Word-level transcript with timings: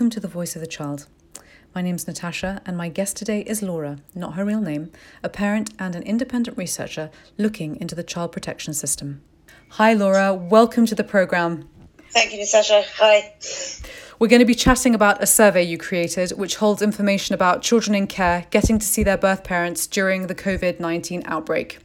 welcome 0.00 0.08
to 0.08 0.18
The 0.18 0.28
Voice 0.28 0.56
of 0.56 0.62
the 0.62 0.66
Child. 0.66 1.08
My 1.74 1.82
name's 1.82 2.06
Natasha, 2.06 2.62
and 2.64 2.74
my 2.74 2.88
guest 2.88 3.18
today 3.18 3.42
is 3.42 3.62
Laura, 3.62 3.98
not 4.14 4.32
her 4.32 4.46
real 4.46 4.62
name, 4.62 4.90
a 5.22 5.28
parent 5.28 5.74
and 5.78 5.94
an 5.94 6.02
independent 6.04 6.56
researcher 6.56 7.10
looking 7.36 7.76
into 7.76 7.94
the 7.94 8.02
child 8.02 8.32
protection 8.32 8.72
system. 8.72 9.20
Hi, 9.72 9.92
Laura, 9.92 10.32
welcome 10.32 10.86
to 10.86 10.94
the 10.94 11.04
programme. 11.04 11.68
Thank 12.12 12.32
you, 12.32 12.38
Natasha. 12.38 12.82
Hi. 12.96 13.34
We're 14.20 14.28
going 14.28 14.40
to 14.40 14.44
be 14.44 14.54
chatting 14.54 14.94
about 14.94 15.22
a 15.22 15.26
survey 15.26 15.62
you 15.62 15.78
created, 15.78 16.32
which 16.32 16.56
holds 16.56 16.82
information 16.82 17.34
about 17.34 17.62
children 17.62 17.94
in 17.94 18.06
care 18.06 18.44
getting 18.50 18.78
to 18.78 18.84
see 18.84 19.02
their 19.02 19.16
birth 19.16 19.44
parents 19.44 19.86
during 19.86 20.26
the 20.26 20.34
COVID 20.34 20.78
19 20.78 21.22
outbreak. 21.24 21.78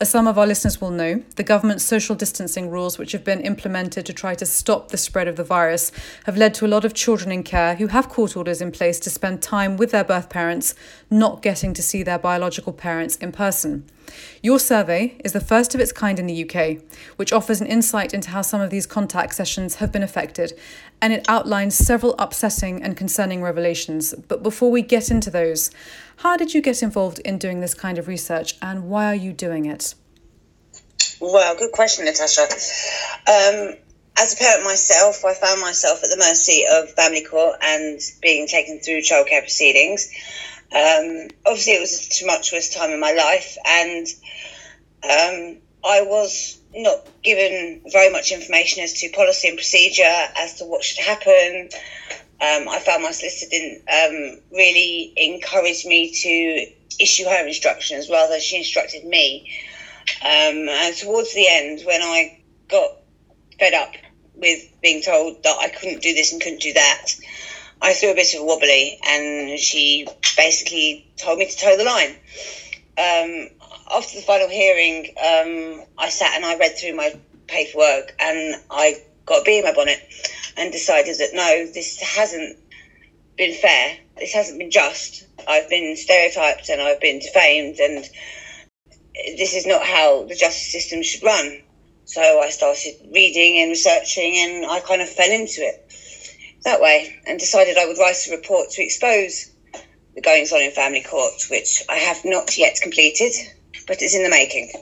As 0.00 0.08
some 0.08 0.28
of 0.28 0.38
our 0.38 0.46
listeners 0.46 0.80
will 0.80 0.92
know, 0.92 1.24
the 1.34 1.42
government's 1.42 1.82
social 1.82 2.14
distancing 2.14 2.70
rules, 2.70 2.96
which 2.96 3.10
have 3.10 3.24
been 3.24 3.40
implemented 3.40 4.06
to 4.06 4.12
try 4.12 4.36
to 4.36 4.46
stop 4.46 4.90
the 4.90 4.96
spread 4.96 5.26
of 5.26 5.34
the 5.34 5.42
virus, 5.42 5.90
have 6.26 6.36
led 6.36 6.54
to 6.54 6.64
a 6.64 6.68
lot 6.68 6.84
of 6.84 6.94
children 6.94 7.32
in 7.32 7.42
care 7.42 7.74
who 7.74 7.88
have 7.88 8.08
court 8.08 8.36
orders 8.36 8.62
in 8.62 8.70
place 8.70 9.00
to 9.00 9.10
spend 9.10 9.42
time 9.42 9.76
with 9.76 9.90
their 9.90 10.04
birth 10.04 10.28
parents, 10.28 10.76
not 11.10 11.42
getting 11.42 11.74
to 11.74 11.82
see 11.82 12.04
their 12.04 12.20
biological 12.20 12.72
parents 12.72 13.16
in 13.16 13.32
person. 13.32 13.84
Your 14.42 14.58
survey 14.58 15.16
is 15.24 15.32
the 15.32 15.40
first 15.40 15.74
of 15.74 15.80
its 15.80 15.92
kind 15.92 16.18
in 16.18 16.26
the 16.26 16.44
UK, 16.44 16.78
which 17.16 17.32
offers 17.32 17.60
an 17.60 17.66
insight 17.66 18.14
into 18.14 18.30
how 18.30 18.42
some 18.42 18.60
of 18.60 18.70
these 18.70 18.86
contact 18.86 19.34
sessions 19.34 19.76
have 19.76 19.92
been 19.92 20.02
affected, 20.02 20.52
and 21.00 21.12
it 21.12 21.24
outlines 21.28 21.74
several 21.74 22.14
upsetting 22.18 22.82
and 22.82 22.96
concerning 22.96 23.42
revelations. 23.42 24.14
But 24.28 24.42
before 24.42 24.70
we 24.70 24.82
get 24.82 25.10
into 25.10 25.30
those, 25.30 25.70
how 26.16 26.36
did 26.36 26.54
you 26.54 26.60
get 26.60 26.82
involved 26.82 27.18
in 27.20 27.38
doing 27.38 27.60
this 27.60 27.74
kind 27.74 27.98
of 27.98 28.08
research 28.08 28.56
and 28.60 28.88
why 28.90 29.06
are 29.06 29.14
you 29.14 29.32
doing 29.32 29.64
it? 29.64 29.94
Well, 31.20 31.56
good 31.56 31.72
question, 31.72 32.04
Natasha. 32.06 32.42
Um, 32.42 33.76
as 34.18 34.34
a 34.34 34.36
parent 34.36 34.64
myself, 34.64 35.24
I 35.24 35.34
found 35.34 35.60
myself 35.60 36.02
at 36.04 36.10
the 36.10 36.16
mercy 36.18 36.64
of 36.70 36.90
family 36.90 37.24
court 37.24 37.56
and 37.62 38.00
being 38.20 38.46
taken 38.46 38.78
through 38.80 39.00
childcare 39.00 39.40
proceedings. 39.40 40.10
Um, 40.72 41.28
obviously, 41.46 41.74
it 41.74 41.80
was 41.80 42.06
a 42.06 42.10
tumultuous 42.10 42.74
time 42.74 42.90
in 42.90 43.00
my 43.00 43.12
life, 43.12 43.56
and 43.66 44.06
um, 45.02 45.60
I 45.84 46.02
was 46.02 46.58
not 46.74 47.06
given 47.22 47.82
very 47.90 48.12
much 48.12 48.30
information 48.30 48.82
as 48.84 48.92
to 49.00 49.10
policy 49.10 49.48
and 49.48 49.56
procedure 49.56 50.02
as 50.36 50.54
to 50.58 50.64
what 50.64 50.84
should 50.84 51.04
happen, 51.04 51.70
um, 52.42 52.70
I 52.70 52.78
found 52.78 53.02
my 53.02 53.10
solicitor 53.10 53.50
didn't 53.50 53.82
um, 53.86 54.40
really 54.50 55.12
encourage 55.14 55.84
me 55.84 56.10
to 56.10 57.02
issue 57.02 57.24
her 57.24 57.46
instructions, 57.46 58.08
rather 58.08 58.40
she 58.40 58.56
instructed 58.56 59.04
me. 59.04 59.50
Um, 60.22 60.66
and 60.70 60.96
towards 60.96 61.34
the 61.34 61.46
end, 61.46 61.82
when 61.84 62.00
I 62.00 62.40
got 62.68 62.92
fed 63.58 63.74
up 63.74 63.92
with 64.34 64.58
being 64.80 65.02
told 65.02 65.42
that 65.42 65.56
I 65.60 65.68
couldn't 65.68 66.00
do 66.00 66.14
this 66.14 66.32
and 66.32 66.40
couldn't 66.40 66.62
do 66.62 66.72
that, 66.72 67.06
I 67.82 67.94
threw 67.94 68.10
a 68.10 68.14
bit 68.14 68.34
of 68.34 68.42
a 68.42 68.44
wobbly, 68.44 68.98
and 69.06 69.58
she 69.58 70.06
basically 70.36 71.06
told 71.16 71.38
me 71.38 71.46
to 71.46 71.56
toe 71.56 71.76
the 71.76 71.84
line. 71.84 72.10
Um, 72.98 73.48
after 73.90 74.16
the 74.16 74.24
final 74.26 74.48
hearing, 74.48 75.14
um, 75.16 75.86
I 75.96 76.10
sat 76.10 76.36
and 76.36 76.44
I 76.44 76.56
read 76.58 76.76
through 76.76 76.94
my 76.94 77.18
paperwork, 77.46 78.14
and 78.18 78.56
I 78.70 79.02
got 79.24 79.42
a 79.42 79.44
bee 79.44 79.58
in 79.58 79.64
my 79.64 79.72
bonnet 79.72 79.98
and 80.58 80.70
decided 80.70 81.18
that 81.18 81.30
no, 81.32 81.66
this 81.72 82.00
hasn't 82.00 82.58
been 83.36 83.54
fair. 83.54 83.96
This 84.18 84.34
hasn't 84.34 84.58
been 84.58 84.70
just. 84.70 85.26
I've 85.48 85.70
been 85.70 85.96
stereotyped 85.96 86.68
and 86.68 86.82
I've 86.82 87.00
been 87.00 87.20
defamed, 87.20 87.78
and 87.78 88.04
this 89.38 89.54
is 89.54 89.66
not 89.66 89.82
how 89.86 90.24
the 90.24 90.34
justice 90.34 90.70
system 90.70 91.02
should 91.02 91.22
run. 91.22 91.62
So 92.04 92.40
I 92.40 92.50
started 92.50 92.94
reading 93.10 93.62
and 93.62 93.70
researching, 93.70 94.34
and 94.36 94.66
I 94.66 94.80
kind 94.80 95.00
of 95.00 95.08
fell 95.08 95.30
into 95.30 95.62
it 95.62 95.89
that 96.64 96.80
way 96.80 97.16
and 97.26 97.38
decided 97.38 97.76
I 97.78 97.86
would 97.86 97.98
write 97.98 98.16
a 98.28 98.36
report 98.36 98.70
to 98.70 98.82
expose 98.82 99.50
the 100.14 100.20
goings 100.20 100.52
on 100.52 100.60
in 100.60 100.70
family 100.72 101.02
court, 101.02 101.46
which 101.50 101.82
I 101.88 101.96
have 101.96 102.24
not 102.24 102.56
yet 102.58 102.78
completed, 102.82 103.32
but 103.86 104.02
it's 104.02 104.14
in 104.14 104.22
the 104.22 104.30
making. 104.30 104.72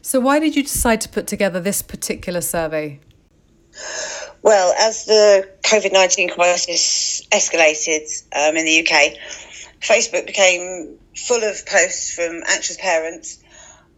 So, 0.00 0.20
why 0.20 0.38
did 0.38 0.56
you 0.56 0.62
decide 0.62 1.00
to 1.02 1.08
put 1.08 1.26
together 1.26 1.60
this 1.60 1.82
particular 1.82 2.40
survey? 2.40 3.00
Well, 4.42 4.74
as 4.78 5.04
the 5.04 5.48
COVID 5.62 5.92
19 5.92 6.30
crisis 6.30 7.22
escalated 7.30 8.08
um, 8.34 8.56
in 8.56 8.64
the 8.64 8.80
UK, 8.80 9.16
Facebook 9.80 10.26
became 10.26 10.98
full 11.16 11.42
of 11.42 11.64
posts 11.66 12.12
from 12.14 12.42
anxious 12.48 12.76
parents 12.78 13.38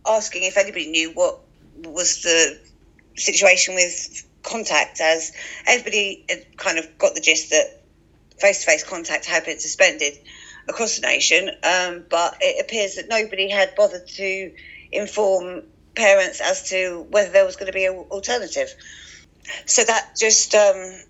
asking 0.07 0.43
if 0.45 0.57
anybody 0.57 0.91
knew 0.91 1.11
what 1.13 1.41
was 1.85 2.23
the 2.23 2.59
situation 3.17 3.75
with 3.75 4.27
contact, 4.45 5.01
as 5.01 5.33
everybody 5.67 6.25
had 6.29 6.45
kind 6.57 6.79
of 6.79 6.99
got 6.99 7.15
the 7.15 7.21
gist 7.21 7.51
that 7.51 7.83
face 8.39 8.61
to 8.61 8.67
face 8.67 8.85
contact 8.85 9.25
had 9.25 9.45
been 9.45 9.59
suspended 9.59 10.15
across 10.69 10.97
the 10.97 11.03
nation, 11.03 11.51
um, 11.63 12.05
but 12.09 12.37
it 12.41 12.65
appears 12.65 12.95
that 12.97 13.09
nobody 13.09 13.49
had 13.49 13.75
bothered 13.75 14.07
to 14.07 14.53
inform 14.93 15.63
parents 15.95 16.41
as 16.41 16.69
to 16.69 17.07
whether 17.11 17.31
there 17.31 17.45
was 17.45 17.57
going 17.57 17.67
to 17.67 17.73
be 17.73 17.85
an 17.85 17.95
alternative 18.11 18.69
so 19.67 19.85
that 19.85 20.17
just 20.19 20.55
um, 20.55 21.01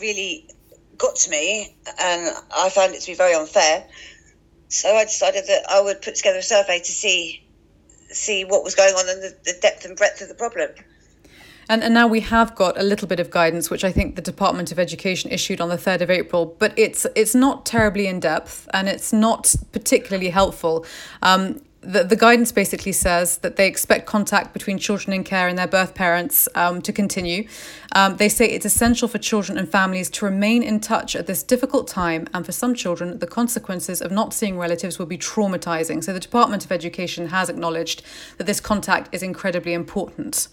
really 0.00 0.48
got 0.96 1.16
to 1.16 1.30
me, 1.30 1.76
and 2.00 2.34
I 2.56 2.70
found 2.70 2.94
it 2.94 3.00
to 3.00 3.06
be 3.06 3.14
very 3.14 3.34
unfair. 3.34 3.84
So 4.68 4.94
I 4.94 5.04
decided 5.04 5.46
that 5.46 5.64
I 5.70 5.80
would 5.80 6.02
put 6.02 6.16
together 6.16 6.38
a 6.38 6.42
survey 6.42 6.78
to 6.78 6.92
see 6.92 7.42
see 8.10 8.44
what 8.44 8.64
was 8.64 8.74
going 8.74 8.94
on 8.94 9.08
and 9.08 9.22
the, 9.22 9.36
the 9.44 9.58
depth 9.60 9.84
and 9.84 9.96
breadth 9.96 10.22
of 10.22 10.28
the 10.28 10.34
problem. 10.34 10.70
And, 11.68 11.82
and 11.84 11.92
now 11.92 12.06
we 12.06 12.20
have 12.20 12.54
got 12.54 12.78
a 12.78 12.82
little 12.82 13.06
bit 13.06 13.20
of 13.20 13.30
guidance, 13.30 13.70
which 13.70 13.84
I 13.84 13.92
think 13.92 14.16
the 14.16 14.22
Department 14.22 14.72
of 14.72 14.78
Education 14.78 15.30
issued 15.30 15.60
on 15.60 15.68
the 15.68 15.76
3rd 15.76 16.00
of 16.00 16.10
April, 16.10 16.56
but 16.58 16.72
it's 16.76 17.06
it's 17.14 17.34
not 17.34 17.66
terribly 17.66 18.06
in 18.06 18.20
depth 18.20 18.68
and 18.72 18.88
it's 18.88 19.12
not 19.12 19.54
particularly 19.72 20.30
helpful. 20.30 20.86
Um, 21.22 21.60
the, 21.80 22.02
the 22.02 22.16
guidance 22.16 22.50
basically 22.50 22.92
says 22.92 23.38
that 23.38 23.56
they 23.56 23.66
expect 23.66 24.06
contact 24.06 24.52
between 24.52 24.78
children 24.78 25.12
in 25.14 25.22
care 25.22 25.46
and 25.46 25.56
their 25.56 25.68
birth 25.68 25.94
parents 25.94 26.48
um, 26.54 26.82
to 26.82 26.92
continue. 26.92 27.46
Um, 27.92 28.16
they 28.16 28.28
say 28.28 28.46
it's 28.46 28.66
essential 28.66 29.06
for 29.06 29.18
children 29.18 29.56
and 29.56 29.68
families 29.68 30.10
to 30.10 30.24
remain 30.24 30.62
in 30.62 30.80
touch 30.80 31.14
at 31.14 31.26
this 31.26 31.42
difficult 31.42 31.86
time, 31.86 32.26
and 32.34 32.44
for 32.44 32.52
some 32.52 32.74
children, 32.74 33.20
the 33.20 33.26
consequences 33.26 34.02
of 34.02 34.10
not 34.10 34.34
seeing 34.34 34.58
relatives 34.58 34.98
will 34.98 35.06
be 35.06 35.18
traumatizing. 35.18 36.02
So, 36.02 36.12
the 36.12 36.20
Department 36.20 36.64
of 36.64 36.72
Education 36.72 37.28
has 37.28 37.48
acknowledged 37.48 38.02
that 38.38 38.44
this 38.44 38.60
contact 38.60 39.08
is 39.12 39.22
incredibly 39.22 39.72
important. 39.72 40.48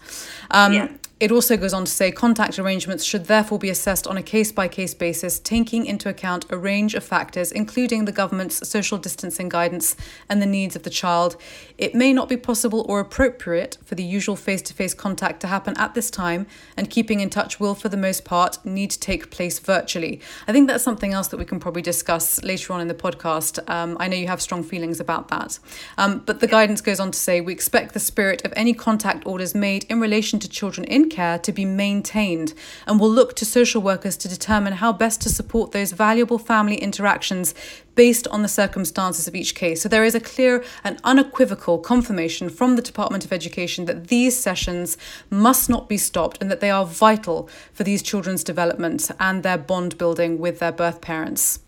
Um, 0.50 0.72
yeah. 0.72 0.88
It 1.18 1.32
also 1.32 1.56
goes 1.56 1.72
on 1.72 1.86
to 1.86 1.90
say 1.90 2.12
contact 2.12 2.58
arrangements 2.58 3.02
should 3.02 3.24
therefore 3.24 3.58
be 3.58 3.70
assessed 3.70 4.06
on 4.06 4.18
a 4.18 4.22
case 4.22 4.52
by 4.52 4.68
case 4.68 4.92
basis, 4.92 5.38
taking 5.38 5.86
into 5.86 6.10
account 6.10 6.44
a 6.50 6.58
range 6.58 6.94
of 6.94 7.02
factors, 7.02 7.50
including 7.50 8.04
the 8.04 8.12
government's 8.12 8.68
social 8.68 8.98
distancing 8.98 9.48
guidance 9.48 9.96
and 10.28 10.42
the 10.42 10.46
needs 10.46 10.76
of 10.76 10.82
the 10.82 10.90
child. 10.90 11.38
It 11.78 11.94
may 11.94 12.12
not 12.12 12.28
be 12.28 12.36
possible 12.36 12.84
or 12.86 13.00
appropriate 13.00 13.78
for 13.82 13.94
the 13.94 14.04
usual 14.04 14.36
face 14.36 14.60
to 14.62 14.74
face 14.74 14.92
contact 14.92 15.40
to 15.40 15.46
happen 15.46 15.72
at 15.78 15.94
this 15.94 16.10
time, 16.10 16.46
and 16.76 16.90
keeping 16.90 17.20
in 17.20 17.30
touch 17.30 17.58
will, 17.58 17.74
for 17.74 17.88
the 17.88 17.96
most 17.96 18.26
part, 18.26 18.62
need 18.66 18.90
to 18.90 19.00
take 19.00 19.30
place 19.30 19.58
virtually. 19.58 20.20
I 20.46 20.52
think 20.52 20.68
that's 20.68 20.84
something 20.84 21.14
else 21.14 21.28
that 21.28 21.38
we 21.38 21.46
can 21.46 21.58
probably 21.58 21.80
discuss 21.80 22.42
later 22.42 22.74
on 22.74 22.82
in 22.82 22.88
the 22.88 22.94
podcast. 22.94 23.58
Um, 23.70 23.96
I 23.98 24.08
know 24.08 24.18
you 24.18 24.26
have 24.26 24.42
strong 24.42 24.62
feelings 24.62 25.00
about 25.00 25.28
that. 25.28 25.60
Um, 25.96 26.18
but 26.26 26.40
the 26.40 26.46
guidance 26.46 26.82
goes 26.82 27.00
on 27.00 27.10
to 27.10 27.18
say 27.18 27.40
we 27.40 27.54
expect 27.54 27.94
the 27.94 28.00
spirit 28.00 28.44
of 28.44 28.52
any 28.54 28.74
contact 28.74 29.26
orders 29.26 29.54
made 29.54 29.84
in 29.84 29.98
relation 29.98 30.38
to 30.40 30.48
children 30.48 30.84
in 30.84 31.05
care 31.10 31.38
to 31.38 31.52
be 31.52 31.64
maintained 31.64 32.54
and 32.86 33.00
will 33.00 33.10
look 33.10 33.34
to 33.36 33.44
social 33.44 33.82
workers 33.82 34.16
to 34.18 34.28
determine 34.28 34.74
how 34.74 34.92
best 34.92 35.20
to 35.22 35.28
support 35.28 35.72
those 35.72 35.92
valuable 35.92 36.38
family 36.38 36.76
interactions 36.76 37.54
based 37.94 38.28
on 38.28 38.42
the 38.42 38.48
circumstances 38.48 39.26
of 39.26 39.34
each 39.34 39.54
case. 39.54 39.82
So 39.82 39.88
there 39.88 40.04
is 40.04 40.14
a 40.14 40.20
clear 40.20 40.62
and 40.84 41.00
unequivocal 41.02 41.78
confirmation 41.78 42.48
from 42.50 42.76
the 42.76 42.82
Department 42.82 43.24
of 43.24 43.32
Education 43.32 43.86
that 43.86 44.08
these 44.08 44.36
sessions 44.36 44.96
must 45.30 45.68
not 45.68 45.88
be 45.88 45.96
stopped 45.96 46.38
and 46.40 46.50
that 46.50 46.60
they 46.60 46.70
are 46.70 46.84
vital 46.84 47.48
for 47.72 47.84
these 47.84 48.02
children's 48.02 48.44
development 48.44 49.10
and 49.18 49.42
their 49.42 49.58
bond 49.58 49.98
building 49.98 50.38
with 50.38 50.58
their 50.58 50.72
birth 50.72 51.00
parents. 51.00 51.60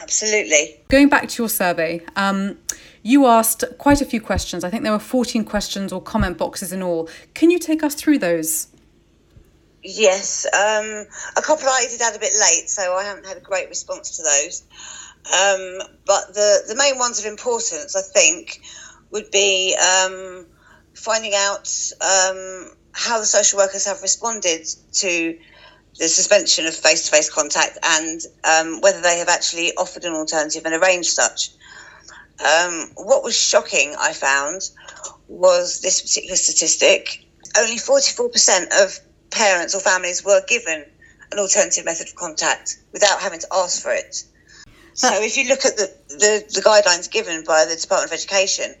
Absolutely. 0.00 0.80
Going 0.88 1.08
back 1.08 1.28
to 1.28 1.42
your 1.42 1.48
survey, 1.48 2.02
um, 2.16 2.56
you 3.02 3.26
asked 3.26 3.64
quite 3.78 4.00
a 4.00 4.04
few 4.04 4.20
questions. 4.20 4.64
I 4.64 4.70
think 4.70 4.82
there 4.82 4.92
were 4.92 4.98
14 4.98 5.44
questions 5.44 5.92
or 5.92 6.00
comment 6.00 6.38
boxes 6.38 6.72
in 6.72 6.82
all. 6.82 7.08
Can 7.34 7.50
you 7.50 7.58
take 7.58 7.82
us 7.82 7.94
through 7.94 8.18
those? 8.18 8.68
Yes, 9.82 10.46
um, 10.46 11.06
a 11.36 11.42
couple 11.42 11.66
I 11.68 11.86
did 11.88 12.02
add 12.02 12.14
a 12.14 12.18
bit 12.18 12.34
late, 12.38 12.68
so 12.68 12.94
I 12.94 13.04
haven't 13.04 13.26
had 13.26 13.38
a 13.38 13.40
great 13.40 13.68
response 13.68 14.16
to 14.16 14.22
those. 14.22 14.62
Um, 15.26 15.88
but 16.06 16.34
the, 16.34 16.62
the 16.68 16.76
main 16.76 16.98
ones 16.98 17.18
of 17.18 17.24
importance, 17.24 17.96
I 17.96 18.02
think, 18.02 18.60
would 19.10 19.30
be 19.30 19.74
um, 19.76 20.46
finding 20.94 21.32
out 21.34 21.70
um, 22.00 22.72
how 22.92 23.18
the 23.20 23.26
social 23.26 23.58
workers 23.58 23.86
have 23.86 24.02
responded 24.02 24.66
to 24.92 25.38
the 25.98 26.08
suspension 26.08 26.66
of 26.66 26.74
face 26.74 27.04
to 27.06 27.10
face 27.10 27.32
contact 27.32 27.78
and 27.82 28.20
um, 28.44 28.80
whether 28.80 29.00
they 29.00 29.18
have 29.18 29.28
actually 29.28 29.72
offered 29.76 30.04
an 30.04 30.12
alternative 30.12 30.64
and 30.64 30.74
arranged 30.74 31.10
such. 31.10 31.50
Um, 32.40 32.90
what 32.96 33.22
was 33.22 33.36
shocking, 33.36 33.94
I 33.98 34.12
found, 34.12 34.62
was 35.28 35.80
this 35.80 36.00
particular 36.00 36.36
statistic. 36.36 37.24
Only 37.58 37.76
44% 37.76 38.82
of 38.82 38.98
parents 39.40 39.74
or 39.74 39.80
families 39.80 40.22
were 40.22 40.42
given 40.46 40.84
an 41.32 41.38
alternative 41.38 41.86
method 41.86 42.08
of 42.08 42.14
contact 42.14 42.78
without 42.92 43.20
having 43.20 43.40
to 43.40 43.46
ask 43.52 43.82
for 43.82 43.90
it. 43.92 44.22
So 44.92 45.08
if 45.22 45.38
you 45.38 45.48
look 45.48 45.64
at 45.64 45.78
the, 45.78 45.90
the, 46.08 46.44
the 46.52 46.60
guidelines 46.60 47.10
given 47.10 47.42
by 47.44 47.64
the 47.64 47.74
Department 47.74 48.12
of 48.12 48.14
Education, 48.14 48.74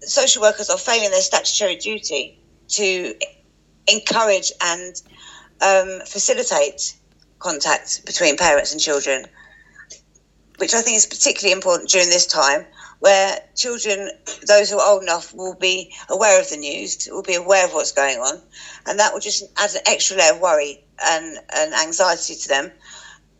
social 0.00 0.42
workers 0.42 0.70
are 0.70 0.78
failing 0.78 1.10
their 1.10 1.20
statutory 1.20 1.74
duty 1.74 2.38
to 2.68 3.14
encourage 3.88 4.52
and 4.62 4.94
um, 5.60 6.06
facilitate 6.06 6.94
contact 7.40 8.06
between 8.06 8.36
parents 8.36 8.70
and 8.70 8.80
children, 8.80 9.26
which 10.58 10.72
I 10.72 10.82
think 10.82 10.96
is 10.98 11.06
particularly 11.06 11.52
important 11.52 11.90
during 11.90 12.10
this 12.10 12.26
time 12.26 12.64
where 13.04 13.38
children, 13.54 14.08
those 14.48 14.70
who 14.70 14.78
are 14.78 14.90
old 14.90 15.02
enough, 15.02 15.34
will 15.34 15.56
be 15.56 15.92
aware 16.08 16.40
of 16.40 16.48
the 16.48 16.56
news, 16.56 17.06
will 17.12 17.22
be 17.22 17.34
aware 17.34 17.66
of 17.66 17.74
what's 17.74 17.92
going 17.92 18.16
on, 18.16 18.40
and 18.86 18.98
that 18.98 19.12
will 19.12 19.20
just 19.20 19.44
add 19.58 19.68
an 19.74 19.82
extra 19.86 20.16
layer 20.16 20.32
of 20.32 20.40
worry 20.40 20.82
and, 21.04 21.36
and 21.54 21.74
anxiety 21.74 22.34
to 22.34 22.48
them, 22.48 22.72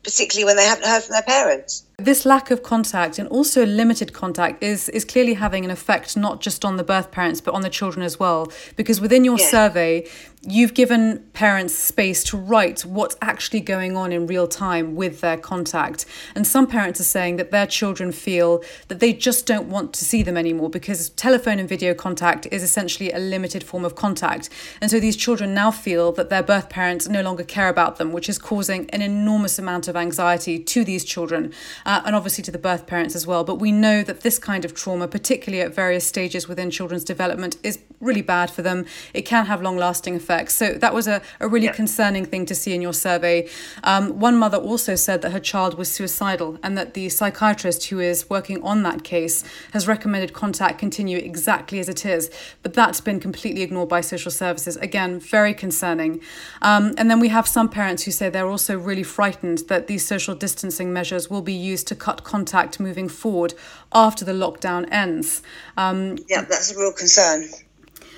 particularly 0.02 0.44
when 0.44 0.56
they 0.56 0.66
haven't 0.66 0.84
heard 0.84 1.02
from 1.02 1.14
their 1.14 1.22
parents. 1.22 1.82
This 1.96 2.26
lack 2.26 2.50
of 2.50 2.62
contact 2.62 3.18
and 3.18 3.26
also 3.28 3.64
limited 3.64 4.12
contact 4.12 4.62
is, 4.62 4.90
is 4.90 5.02
clearly 5.02 5.32
having 5.32 5.64
an 5.64 5.70
effect 5.70 6.14
not 6.14 6.42
just 6.42 6.62
on 6.62 6.76
the 6.76 6.84
birth 6.84 7.10
parents 7.10 7.40
but 7.40 7.54
on 7.54 7.62
the 7.62 7.70
children 7.70 8.04
as 8.04 8.20
well. 8.20 8.52
Because 8.76 9.00
within 9.00 9.24
your 9.24 9.38
yeah. 9.38 9.46
survey, 9.48 10.06
you've 10.46 10.74
given 10.74 11.18
parents 11.32 11.74
space 11.74 12.22
to 12.24 12.36
write 12.36 12.84
what's 12.84 13.16
actually 13.22 13.60
going 13.60 13.96
on 13.96 14.12
in 14.12 14.26
real 14.26 14.46
time 14.46 14.94
with 14.94 15.20
their 15.20 15.36
contact. 15.36 16.04
And 16.34 16.46
some 16.46 16.66
parents 16.66 17.00
are 17.00 17.04
saying 17.04 17.36
that 17.36 17.50
their 17.50 17.66
children 17.66 18.12
feel 18.12 18.62
that 18.88 19.00
they 19.00 19.12
just 19.12 19.46
don't 19.46 19.68
want 19.68 19.92
to 19.94 20.04
see 20.04 20.22
them 20.22 20.36
anymore 20.36 20.70
because 20.70 21.08
telephone 21.10 21.58
and 21.58 21.68
video 21.68 21.94
contact 21.94 22.46
is 22.50 22.62
essentially 22.62 23.10
a 23.10 23.18
limited 23.18 23.64
form 23.64 23.84
of 23.84 23.94
contact. 23.94 24.50
And 24.80 24.90
so 24.90 25.00
these 25.00 25.16
children 25.16 25.54
now 25.54 25.70
feel 25.70 26.12
that 26.12 26.28
their 26.28 26.42
birth 26.42 26.68
parents 26.68 27.08
no 27.08 27.22
longer 27.22 27.44
care 27.44 27.68
about 27.68 27.96
them, 27.96 28.12
which 28.12 28.28
is 28.28 28.38
causing 28.38 28.88
an 28.90 29.02
enormous 29.02 29.58
amount 29.58 29.88
of 29.88 29.96
anxiety 29.96 30.58
to 30.58 30.84
these 30.84 31.04
children 31.04 31.52
uh, 31.86 32.02
and 32.04 32.14
obviously 32.14 32.44
to 32.44 32.50
the 32.50 32.58
birth 32.58 32.86
parents 32.86 33.16
as 33.16 33.26
well. 33.26 33.44
But 33.44 33.56
we 33.56 33.72
know 33.72 34.02
that 34.02 34.20
this 34.20 34.38
kind 34.38 34.64
of 34.64 34.74
trauma, 34.74 35.08
particularly 35.08 35.62
at 35.62 35.74
various 35.74 36.06
stages 36.06 36.48
within 36.48 36.70
children's 36.70 37.04
development, 37.04 37.56
is 37.62 37.78
really 38.00 38.22
bad 38.22 38.50
for 38.50 38.62
them. 38.62 38.84
It 39.14 39.22
can 39.22 39.46
have 39.46 39.62
long 39.62 39.76
lasting 39.76 40.14
effects. 40.14 40.33
So 40.50 40.72
that 40.74 40.92
was 40.92 41.06
a, 41.08 41.22
a 41.40 41.48
really 41.48 41.66
yeah. 41.66 41.72
concerning 41.72 42.24
thing 42.24 42.46
to 42.46 42.54
see 42.54 42.74
in 42.74 42.82
your 42.82 42.92
survey. 42.92 43.48
Um, 43.82 44.18
one 44.18 44.36
mother 44.36 44.58
also 44.58 44.94
said 44.94 45.22
that 45.22 45.32
her 45.32 45.40
child 45.40 45.78
was 45.78 45.90
suicidal 45.90 46.58
and 46.62 46.76
that 46.76 46.94
the 46.94 47.08
psychiatrist 47.08 47.86
who 47.86 48.00
is 48.00 48.28
working 48.28 48.62
on 48.62 48.82
that 48.82 49.04
case 49.04 49.44
has 49.72 49.86
recommended 49.86 50.32
contact 50.32 50.78
continue 50.78 51.18
exactly 51.18 51.78
as 51.78 51.88
it 51.88 52.04
is. 52.04 52.30
But 52.62 52.74
that's 52.74 53.00
been 53.00 53.20
completely 53.20 53.62
ignored 53.62 53.88
by 53.88 54.00
social 54.00 54.30
services. 54.30 54.76
Again, 54.76 55.20
very 55.20 55.54
concerning. 55.54 56.20
Um, 56.62 56.94
and 56.98 57.10
then 57.10 57.20
we 57.20 57.28
have 57.28 57.46
some 57.46 57.68
parents 57.68 58.04
who 58.04 58.10
say 58.10 58.28
they're 58.28 58.46
also 58.46 58.78
really 58.78 59.02
frightened 59.02 59.58
that 59.68 59.86
these 59.86 60.06
social 60.06 60.34
distancing 60.34 60.92
measures 60.92 61.30
will 61.30 61.42
be 61.42 61.54
used 61.54 61.86
to 61.88 61.94
cut 61.94 62.24
contact 62.24 62.80
moving 62.80 63.08
forward 63.08 63.54
after 63.92 64.24
the 64.24 64.32
lockdown 64.32 64.88
ends. 64.90 65.42
Um, 65.76 66.18
yeah, 66.28 66.42
that's 66.42 66.72
a 66.72 66.78
real 66.78 66.92
concern. 66.92 67.48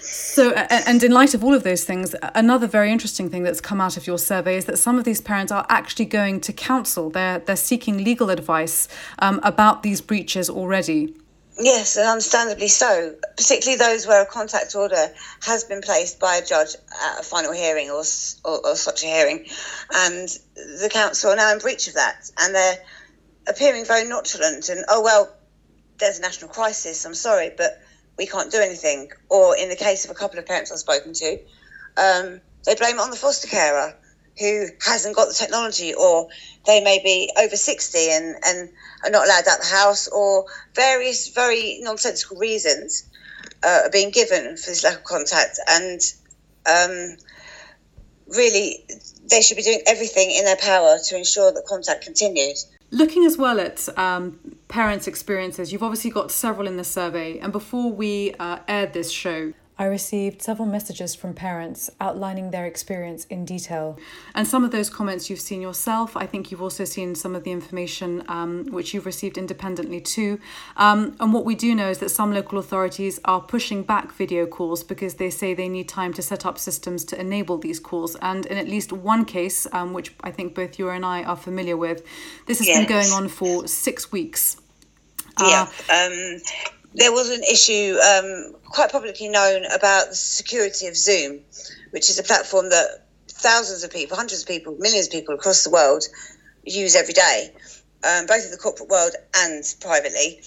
So, 0.06 0.52
and 0.52 1.02
in 1.02 1.12
light 1.12 1.34
of 1.34 1.42
all 1.42 1.54
of 1.54 1.62
those 1.62 1.84
things, 1.84 2.14
another 2.34 2.66
very 2.66 2.90
interesting 2.92 3.28
thing 3.28 3.42
that's 3.42 3.60
come 3.60 3.80
out 3.80 3.96
of 3.96 4.06
your 4.06 4.18
survey 4.18 4.56
is 4.56 4.66
that 4.66 4.78
some 4.78 4.98
of 4.98 5.04
these 5.04 5.20
parents 5.20 5.50
are 5.50 5.66
actually 5.68 6.04
going 6.04 6.40
to 6.42 6.52
counsel. 6.52 7.10
They're 7.10 7.38
they're 7.40 7.56
seeking 7.56 8.04
legal 8.04 8.30
advice 8.30 8.88
um, 9.18 9.40
about 9.42 9.82
these 9.82 10.00
breaches 10.00 10.48
already. 10.48 11.14
Yes, 11.58 11.96
and 11.96 12.06
understandably 12.06 12.68
so, 12.68 13.14
particularly 13.36 13.78
those 13.78 14.06
where 14.06 14.22
a 14.22 14.26
contact 14.26 14.74
order 14.74 15.08
has 15.40 15.64
been 15.64 15.80
placed 15.80 16.20
by 16.20 16.36
a 16.36 16.44
judge 16.44 16.74
at 16.74 17.20
a 17.20 17.22
final 17.22 17.52
hearing 17.52 17.88
or, 17.88 18.04
or, 18.44 18.66
or 18.66 18.76
such 18.76 19.02
a 19.04 19.06
hearing, 19.06 19.46
and 19.94 20.28
the 20.54 20.90
council 20.92 21.30
are 21.30 21.36
now 21.36 21.52
in 21.52 21.58
breach 21.58 21.88
of 21.88 21.94
that, 21.94 22.30
and 22.38 22.54
they're 22.54 22.78
appearing 23.48 23.84
very 23.84 24.04
nonchalant 24.04 24.68
and, 24.68 24.84
oh, 24.88 25.02
well, 25.02 25.32
there's 25.98 26.18
a 26.18 26.22
national 26.22 26.50
crisis, 26.50 27.04
I'm 27.04 27.14
sorry, 27.14 27.52
but 27.56 27.80
we 28.18 28.26
can't 28.26 28.50
do 28.50 28.60
anything. 28.60 29.10
Or 29.28 29.56
in 29.56 29.68
the 29.68 29.76
case 29.76 30.04
of 30.04 30.10
a 30.10 30.14
couple 30.14 30.38
of 30.38 30.46
parents 30.46 30.72
I've 30.72 30.78
spoken 30.78 31.12
to, 31.14 31.38
um, 31.96 32.40
they 32.64 32.74
blame 32.74 32.96
it 32.96 33.00
on 33.00 33.10
the 33.10 33.16
foster 33.16 33.48
carer 33.48 33.96
who 34.38 34.66
hasn't 34.84 35.16
got 35.16 35.28
the 35.28 35.34
technology, 35.34 35.94
or 35.94 36.28
they 36.66 36.82
may 36.82 37.00
be 37.02 37.30
over 37.38 37.56
60 37.56 37.98
and, 38.10 38.36
and 38.44 38.68
are 39.04 39.10
not 39.10 39.24
allowed 39.24 39.48
out 39.48 39.60
the 39.60 39.74
house, 39.74 40.08
or 40.08 40.44
various 40.74 41.28
very 41.28 41.78
nonsensical 41.80 42.36
reasons 42.36 43.04
uh, 43.62 43.82
are 43.84 43.90
being 43.90 44.10
given 44.10 44.56
for 44.56 44.70
this 44.70 44.84
lack 44.84 44.96
of 44.96 45.04
contact. 45.04 45.58
And 45.68 46.00
um, 46.66 47.16
really, 48.28 48.84
they 49.30 49.40
should 49.40 49.56
be 49.56 49.62
doing 49.62 49.82
everything 49.86 50.30
in 50.30 50.44
their 50.44 50.56
power 50.56 50.98
to 51.06 51.16
ensure 51.16 51.52
that 51.52 51.64
contact 51.66 52.04
continues. 52.04 52.66
Looking 52.90 53.24
as 53.24 53.36
well 53.36 53.58
at 53.58 53.88
um, 53.98 54.38
parents' 54.68 55.06
experiences, 55.06 55.72
you've 55.72 55.82
obviously 55.82 56.10
got 56.10 56.30
several 56.30 56.68
in 56.68 56.76
the 56.76 56.84
survey. 56.84 57.38
And 57.38 57.52
before 57.52 57.92
we 57.92 58.34
uh, 58.38 58.60
aired 58.68 58.92
this 58.92 59.10
show, 59.10 59.52
I 59.78 59.84
received 59.84 60.40
several 60.40 60.66
messages 60.66 61.14
from 61.14 61.34
parents 61.34 61.90
outlining 62.00 62.50
their 62.50 62.64
experience 62.64 63.26
in 63.26 63.44
detail. 63.44 63.98
And 64.34 64.46
some 64.46 64.64
of 64.64 64.70
those 64.70 64.88
comments 64.88 65.28
you've 65.28 65.40
seen 65.40 65.60
yourself. 65.60 66.16
I 66.16 66.24
think 66.24 66.50
you've 66.50 66.62
also 66.62 66.84
seen 66.84 67.14
some 67.14 67.34
of 67.34 67.44
the 67.44 67.52
information 67.52 68.24
um, 68.28 68.66
which 68.70 68.94
you've 68.94 69.04
received 69.04 69.36
independently 69.36 70.00
too. 70.00 70.40
Um, 70.78 71.14
and 71.20 71.32
what 71.34 71.44
we 71.44 71.54
do 71.54 71.74
know 71.74 71.90
is 71.90 71.98
that 71.98 72.10
some 72.10 72.32
local 72.32 72.58
authorities 72.58 73.20
are 73.26 73.40
pushing 73.40 73.82
back 73.82 74.12
video 74.12 74.46
calls 74.46 74.82
because 74.82 75.14
they 75.14 75.28
say 75.28 75.52
they 75.52 75.68
need 75.68 75.88
time 75.88 76.14
to 76.14 76.22
set 76.22 76.46
up 76.46 76.58
systems 76.58 77.04
to 77.06 77.20
enable 77.20 77.58
these 77.58 77.78
calls. 77.78 78.16
And 78.16 78.46
in 78.46 78.56
at 78.56 78.68
least 78.68 78.94
one 78.94 79.26
case, 79.26 79.66
um, 79.72 79.92
which 79.92 80.14
I 80.22 80.30
think 80.30 80.54
both 80.54 80.78
you 80.78 80.88
and 80.88 81.04
I 81.04 81.22
are 81.24 81.36
familiar 81.36 81.76
with, 81.76 82.02
this 82.46 82.58
has 82.58 82.66
yes. 82.66 82.78
been 82.78 82.88
going 82.88 83.10
on 83.12 83.28
for 83.28 83.68
six 83.68 84.10
weeks. 84.10 84.56
Yeah. 85.38 85.68
Uh, 85.90 86.06
um, 86.06 86.40
there 86.96 87.12
was 87.12 87.30
an 87.30 87.42
issue 87.42 87.96
um, 87.98 88.56
quite 88.64 88.90
publicly 88.90 89.28
known 89.28 89.64
about 89.66 90.08
the 90.08 90.14
security 90.14 90.86
of 90.86 90.96
Zoom, 90.96 91.40
which 91.90 92.08
is 92.08 92.18
a 92.18 92.22
platform 92.22 92.70
that 92.70 93.06
thousands 93.28 93.84
of 93.84 93.90
people, 93.90 94.16
hundreds 94.16 94.42
of 94.42 94.48
people, 94.48 94.74
millions 94.78 95.06
of 95.06 95.12
people 95.12 95.34
across 95.34 95.62
the 95.62 95.70
world 95.70 96.04
use 96.64 96.96
every 96.96 97.12
day, 97.12 97.52
um, 98.02 98.24
both 98.26 98.44
in 98.44 98.50
the 98.50 98.56
corporate 98.56 98.88
world 98.88 99.12
and 99.36 99.62
privately. 99.80 100.40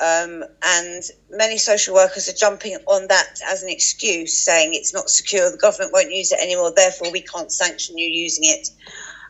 Um, 0.00 0.44
and 0.62 1.02
many 1.30 1.56
social 1.56 1.94
workers 1.94 2.28
are 2.28 2.34
jumping 2.34 2.76
on 2.86 3.08
that 3.08 3.40
as 3.46 3.62
an 3.62 3.70
excuse, 3.70 4.36
saying 4.36 4.74
it's 4.74 4.92
not 4.92 5.08
secure, 5.08 5.50
the 5.50 5.56
government 5.56 5.92
won't 5.92 6.10
use 6.12 6.32
it 6.32 6.40
anymore, 6.40 6.72
therefore 6.74 7.12
we 7.12 7.22
can't 7.22 7.50
sanction 7.50 7.96
you 7.96 8.06
using 8.06 8.44
it, 8.44 8.68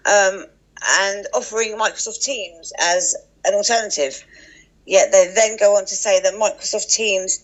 um, 0.07 0.47
and 1.01 1.27
offering 1.35 1.79
Microsoft 1.79 2.23
Teams 2.23 2.73
as 2.81 3.15
an 3.45 3.55
alternative. 3.55 4.25
Yet 4.87 5.13
they 5.13 5.33
then 5.35 5.57
go 5.57 5.77
on 5.77 5.87
to 5.87 5.95
say 5.95 6.21
that 6.21 6.35
Microsoft 6.35 6.93
Teams 6.93 7.43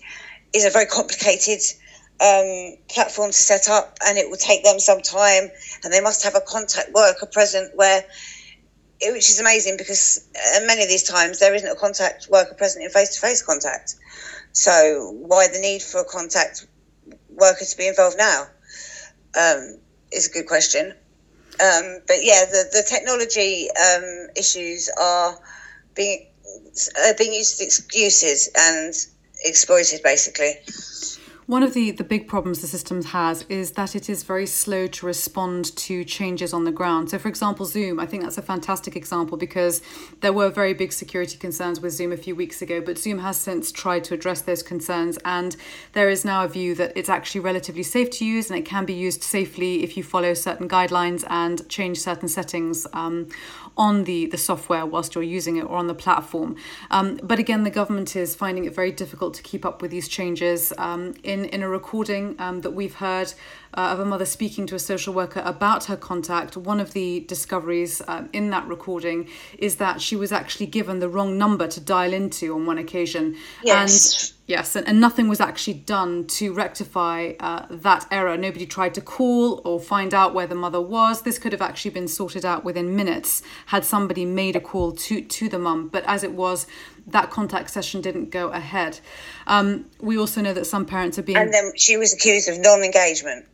is 0.53 0.65
a 0.65 0.71
very 0.71 0.87
complicated 0.87 1.61
um, 2.21 2.77
platform 2.89 3.31
to 3.31 3.37
set 3.37 3.69
up 3.69 3.97
and 4.07 4.19
it 4.19 4.29
will 4.29 4.37
take 4.37 4.63
them 4.63 4.79
some 4.79 5.01
time 5.01 5.51
and 5.83 5.93
they 5.93 6.01
must 6.01 6.23
have 6.25 6.35
a 6.35 6.41
contact 6.41 6.93
worker 6.93 7.27
present 7.27 7.75
where 7.77 8.05
which 9.03 9.31
is 9.31 9.41
amazing 9.41 9.77
because 9.79 10.29
uh, 10.37 10.61
many 10.67 10.83
of 10.83 10.89
these 10.91 11.03
times 11.03 11.39
there 11.39 11.55
isn't 11.55 11.71
a 11.71 11.75
contact 11.75 12.29
worker 12.31 12.55
present 12.55 12.85
in 12.85 12.91
face-to-face 12.91 13.43
contact. 13.43 13.95
So 14.53 15.15
why 15.27 15.49
the 15.49 15.59
need 15.59 15.81
for 15.83 16.03
a 16.03 16.05
contact 16.05 16.67
worker 17.31 17.65
to 17.65 17.77
be 17.79 17.89
involved 17.89 18.19
now 18.19 18.43
um, 19.39 19.79
is 20.13 20.29
a 20.29 20.31
good 20.31 20.47
question. 20.47 20.93
Um, 21.63 22.01
but 22.07 22.19
yeah 22.23 22.45
the, 22.45 22.69
the 22.73 22.85
technology 22.87 23.69
um, 23.71 24.29
issues 24.37 24.91
are 25.01 25.39
being 25.95 26.27
are 27.05 27.15
being 27.15 27.35
used 27.35 27.61
as 27.61 27.61
excuses 27.61 28.49
and 28.57 28.95
exploited, 29.45 30.03
basically. 30.03 30.55
One 31.51 31.65
of 31.65 31.75
the, 31.75 31.91
the 31.91 32.05
big 32.05 32.29
problems 32.29 32.61
the 32.61 32.69
system 32.69 33.03
has 33.03 33.45
is 33.49 33.73
that 33.73 33.97
it 33.97 34.09
is 34.09 34.23
very 34.23 34.47
slow 34.47 34.87
to 34.87 35.05
respond 35.05 35.75
to 35.79 36.05
changes 36.05 36.55
on 36.55 36.63
the 36.63 36.71
ground. 36.71 37.11
So, 37.11 37.19
for 37.19 37.27
example, 37.27 37.67
Zoom, 37.67 37.99
I 37.99 38.07
think 38.07 38.23
that's 38.23 38.39
a 38.39 38.43
fantastic 38.43 38.95
example 38.95 39.37
because 39.37 39.83
there 40.21 40.33
were 40.33 40.49
very 40.49 40.75
big 40.75 40.93
security 40.93 41.37
concerns 41.37 41.81
with 41.81 41.93
Zoom 41.93 42.13
a 42.13 42.17
few 42.17 42.37
weeks 42.37 42.63
ago, 42.63 42.81
but 42.81 42.99
Zoom 42.99 43.19
has 43.19 43.37
since 43.37 43.73
tried 43.73 44.05
to 44.05 44.15
address 44.15 44.43
those 44.43 44.63
concerns. 44.63 45.19
And 45.25 45.57
there 45.93 46.09
is 46.09 46.25
now 46.25 46.45
a 46.45 46.49
view 46.49 46.77
that 46.77 46.93
it's 46.95 47.09
actually 47.09 47.41
relatively 47.41 47.83
safe 47.83 48.11
to 48.11 48.25
use 48.25 48.49
and 48.49 48.57
it 48.57 48.65
can 48.65 48.85
be 48.85 48.95
used 48.95 49.25
safely 49.25 49.83
if 49.83 49.97
you 49.97 50.05
follow 50.05 50.35
certain 50.35 50.69
guidelines 50.69 51.25
and 51.29 51.69
change 51.69 51.99
certain 51.99 52.29
settings 52.29 52.87
um, 52.93 53.27
on 53.77 54.05
the, 54.05 54.27
the 54.27 54.39
software 54.39 54.85
whilst 54.85 55.15
you're 55.15 55.25
using 55.25 55.57
it 55.57 55.65
or 55.65 55.77
on 55.77 55.87
the 55.87 55.95
platform. 55.95 56.57
Um, 56.91 57.19
but 57.23 57.39
again, 57.39 57.65
the 57.65 57.71
government 57.71 58.17
is 58.17 58.35
finding 58.35 58.65
it 58.65 58.75
very 58.75 58.93
difficult 58.93 59.35
to 59.35 59.43
keep 59.43 59.65
up 59.65 59.83
with 59.83 59.91
these 59.91 60.09
changes. 60.09 60.73
Um, 60.79 61.15
in, 61.23 61.47
in 61.47 61.63
a 61.63 61.69
recording 61.69 62.37
um, 62.39 62.61
that 62.63 62.73
we've 62.73 62.95
heard 62.95 63.33
uh, 63.75 63.91
of 63.93 64.01
a 64.01 64.05
mother 64.05 64.25
speaking 64.25 64.67
to 64.67 64.75
a 64.75 64.79
social 64.79 65.15
worker 65.15 65.43
about 65.45 65.85
her 65.85 65.97
contact, 65.97 66.57
one 66.57 66.81
of 66.81 66.93
the 66.93 67.21
discoveries 67.21 68.03
um, 68.09 68.29
in 68.33 68.51
that 68.51 68.67
recording 68.67 69.29
is 69.59 69.77
that 69.77 70.01
she 70.01 70.17
was 70.17 70.33
actually 70.33 70.67
given 70.67 70.99
the 70.99 71.09
wrong 71.09 71.39
number 71.39 71.67
to 71.69 71.81
dial 71.81 72.13
into 72.13 72.55
on 72.55 72.67
one 72.67 72.79
occasion. 72.79 73.37
Yes. 73.63 74.33
And 74.33 74.41
Yes, 74.51 74.75
and, 74.75 74.85
and 74.89 75.01
nothing 75.01 75.29
was 75.29 75.39
actually 75.39 75.75
done 75.75 76.27
to 76.27 76.53
rectify 76.53 77.35
uh, 77.39 77.67
that 77.71 78.05
error. 78.11 78.37
Nobody 78.37 78.67
tried 78.67 78.95
to 78.95 79.01
call 79.01 79.63
or 79.65 79.79
find 79.79 80.13
out 80.13 80.35
where 80.35 80.49
the 80.49 80.57
mother 80.57 80.81
was. 80.81 81.23
This 81.23 81.39
could 81.39 81.53
have 81.53 81.63
actually 81.63 81.93
been 81.93 82.09
sorted 82.09 82.45
out 82.45 82.65
within 82.65 82.97
minutes 82.97 83.45
had 83.67 83.85
somebody 83.85 84.25
made 84.25 84.57
a 84.57 84.61
call 84.61 84.91
to, 84.91 85.23
to 85.23 85.49
the 85.49 85.61
mum. 85.61 85.87
But 85.87 86.03
as 86.05 86.25
it 86.25 86.33
was, 86.33 86.67
that 87.13 87.31
contact 87.31 87.71
session 87.71 88.01
didn't 88.01 88.31
go 88.31 88.49
ahead. 88.49 89.01
Um, 89.47 89.87
we 90.01 90.19
also 90.19 90.41
know 90.41 90.53
that 90.53 90.67
some 90.67 90.87
parents 90.87 91.19
are 91.19 91.23
being. 91.23 91.39
And 91.39 91.53
then 91.53 91.73
she 91.77 91.97
was 91.97 92.15
accused 92.15 92.49
of 92.49 92.59
non 92.59 92.83
engagement. 92.83 93.47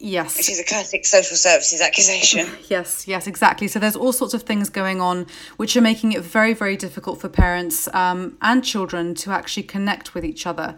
Yes. 0.00 0.36
Which 0.36 0.48
is 0.48 0.60
a 0.60 0.64
classic 0.64 1.04
social 1.04 1.36
services 1.36 1.80
accusation. 1.80 2.48
Yes, 2.68 3.08
yes, 3.08 3.26
exactly. 3.26 3.66
So 3.66 3.78
there's 3.78 3.96
all 3.96 4.12
sorts 4.12 4.34
of 4.34 4.42
things 4.42 4.68
going 4.68 5.00
on 5.00 5.26
which 5.56 5.74
are 5.74 5.80
making 5.80 6.12
it 6.12 6.20
very, 6.20 6.52
very 6.52 6.76
difficult 6.76 7.18
for 7.18 7.30
parents 7.30 7.88
um, 7.94 8.36
and 8.42 8.62
children 8.62 9.14
to 9.16 9.30
actually 9.30 9.62
connect 9.62 10.14
with 10.14 10.22
each 10.22 10.46
other. 10.46 10.76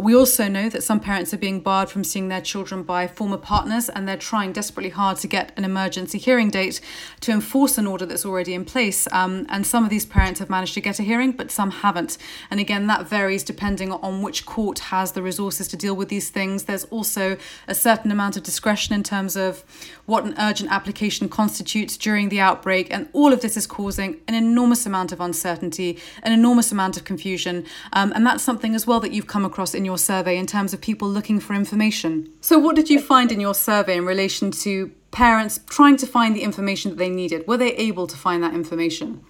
We 0.00 0.16
also 0.16 0.48
know 0.48 0.70
that 0.70 0.82
some 0.82 0.98
parents 0.98 1.34
are 1.34 1.38
being 1.38 1.60
barred 1.60 1.90
from 1.90 2.04
seeing 2.04 2.28
their 2.28 2.40
children 2.40 2.84
by 2.84 3.06
former 3.06 3.36
partners 3.36 3.90
and 3.90 4.08
they're 4.08 4.16
trying 4.16 4.52
desperately 4.52 4.88
hard 4.90 5.18
to 5.18 5.26
get 5.26 5.52
an 5.58 5.64
emergency 5.64 6.16
hearing 6.16 6.48
date 6.48 6.80
to 7.20 7.32
enforce 7.32 7.76
an 7.76 7.86
order 7.86 8.06
that's 8.06 8.24
already 8.24 8.54
in 8.54 8.64
place. 8.64 9.06
Um, 9.12 9.44
and 9.50 9.66
some 9.66 9.84
of 9.84 9.90
these 9.90 10.06
parents 10.06 10.40
have 10.40 10.48
managed 10.48 10.72
to 10.74 10.80
get 10.80 10.98
a 10.98 11.02
hearing, 11.02 11.32
but 11.32 11.50
some 11.50 11.70
haven't. 11.70 12.16
And 12.50 12.60
again, 12.60 12.86
that 12.86 13.06
varies 13.06 13.44
depending 13.44 13.92
on 13.92 14.22
which 14.22 14.46
court 14.46 14.78
has 14.78 15.12
the 15.12 15.22
resources 15.22 15.68
to 15.68 15.76
deal 15.76 15.94
with 15.94 16.08
these 16.08 16.30
things. 16.30 16.64
There's 16.64 16.84
also 16.84 17.36
a 17.68 17.74
certain 17.74 18.10
amount 18.10 18.38
of 18.38 18.42
discretion 18.56 18.94
in 18.94 19.02
terms 19.02 19.36
of 19.36 19.62
what 20.06 20.24
an 20.24 20.34
urgent 20.38 20.72
application 20.72 21.28
constitutes 21.28 21.98
during 21.98 22.30
the 22.30 22.40
outbreak. 22.40 22.86
And 22.90 23.06
all 23.12 23.34
of 23.34 23.42
this 23.42 23.54
is 23.54 23.66
causing 23.66 24.16
an 24.26 24.34
enormous 24.34 24.86
amount 24.86 25.12
of 25.12 25.20
uncertainty, 25.20 25.98
an 26.22 26.32
enormous 26.32 26.72
amount 26.72 26.96
of 26.96 27.04
confusion. 27.04 27.66
Um, 27.92 28.12
and 28.14 28.24
that's 28.26 28.42
something 28.42 28.74
as 28.74 28.86
well 28.86 28.98
that 29.00 29.12
you've 29.12 29.26
come 29.26 29.44
across 29.44 29.74
in 29.74 29.84
your 29.84 29.98
survey 29.98 30.38
in 30.38 30.46
terms 30.46 30.72
of 30.72 30.80
people 30.80 31.06
looking 31.06 31.38
for 31.38 31.52
information. 31.52 32.32
So, 32.40 32.58
what 32.58 32.76
did 32.76 32.88
you 32.88 32.98
find 32.98 33.30
in 33.30 33.40
your 33.40 33.54
survey 33.54 33.98
in 33.98 34.06
relation 34.06 34.50
to 34.64 34.90
parents 35.10 35.60
trying 35.68 35.98
to 35.98 36.06
find 36.06 36.34
the 36.34 36.42
information 36.42 36.92
that 36.92 36.96
they 36.96 37.10
needed? 37.10 37.46
Were 37.46 37.58
they 37.58 37.74
able 37.76 38.06
to 38.06 38.16
find 38.16 38.42
that 38.42 38.54
information? 38.54 39.22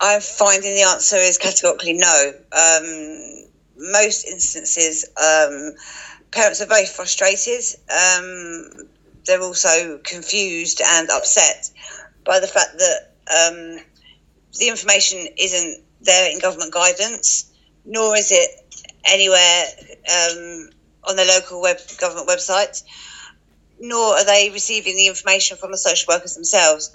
I'm 0.00 0.22
finding 0.22 0.74
the 0.74 0.82
answer 0.94 1.16
is 1.16 1.36
categorically 1.36 1.92
no. 1.92 2.32
Um, 2.52 3.48
most 3.76 4.26
instances, 4.26 5.08
um, 5.16 5.74
parents 6.32 6.60
are 6.60 6.66
very 6.66 6.86
frustrated. 6.86 7.62
Um, 7.90 8.88
they're 9.24 9.40
also 9.40 9.98
confused 10.02 10.80
and 10.84 11.08
upset 11.10 11.70
by 12.24 12.40
the 12.40 12.46
fact 12.46 12.78
that 12.78 13.12
um, 13.30 13.84
the 14.58 14.68
information 14.68 15.28
isn't 15.38 15.84
there 16.00 16.30
in 16.30 16.40
government 16.40 16.72
guidance, 16.72 17.52
nor 17.84 18.16
is 18.16 18.32
it 18.32 18.50
anywhere 19.04 19.64
um, 20.08 20.70
on 21.04 21.16
the 21.16 21.24
local 21.24 21.60
web 21.60 21.78
government 22.00 22.28
website, 22.28 22.82
nor 23.78 24.14
are 24.14 24.24
they 24.24 24.50
receiving 24.50 24.96
the 24.96 25.06
information 25.06 25.56
from 25.56 25.70
the 25.70 25.78
social 25.78 26.12
workers 26.12 26.34
themselves. 26.34 26.92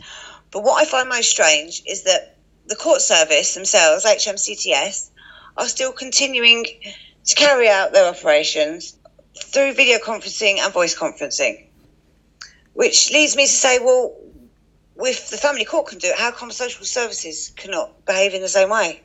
But 0.51 0.63
what 0.63 0.82
I 0.82 0.89
find 0.89 1.10
most 1.10 1.29
strange 1.29 1.84
is 1.86 2.03
that 2.03 2.36
the 2.67 2.75
court 2.75 3.01
service 3.01 3.53
themselves, 3.53 4.06
HMCTS, 4.06 5.10
are 5.58 5.67
still 5.67 5.91
continuing 5.91 6.65
to 7.25 7.36
carry 7.36 7.70
out 7.70 7.91
their 7.91 8.08
operations 8.08 8.98
through 9.44 9.74
video 9.74 9.98
conferencing 10.00 10.58
and 10.60 10.74
voice 10.74 10.98
conferencing. 10.98 11.65
Which 12.74 13.12
leads 13.12 13.36
me 13.36 13.46
to 13.46 13.51
say, 13.51 13.79
well, 13.79 14.15
if 15.00 15.29
the 15.29 15.38
family 15.38 15.65
court 15.65 15.88
can 15.88 16.00
do 16.00 16.08
it, 16.08 16.17
how 16.17 16.32
come 16.32 16.51
social 16.51 16.86
services 16.86 17.51
cannot 17.56 18.06
behave 18.06 18.34
in 18.34 18.41
the 18.41 18.50
same 18.50 18.70
way? 18.70 19.01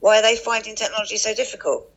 Why 0.00 0.18
are 0.18 0.22
they 0.22 0.36
finding 0.36 0.74
technology 0.74 1.16
so 1.16 1.34
difficult? 1.34 1.90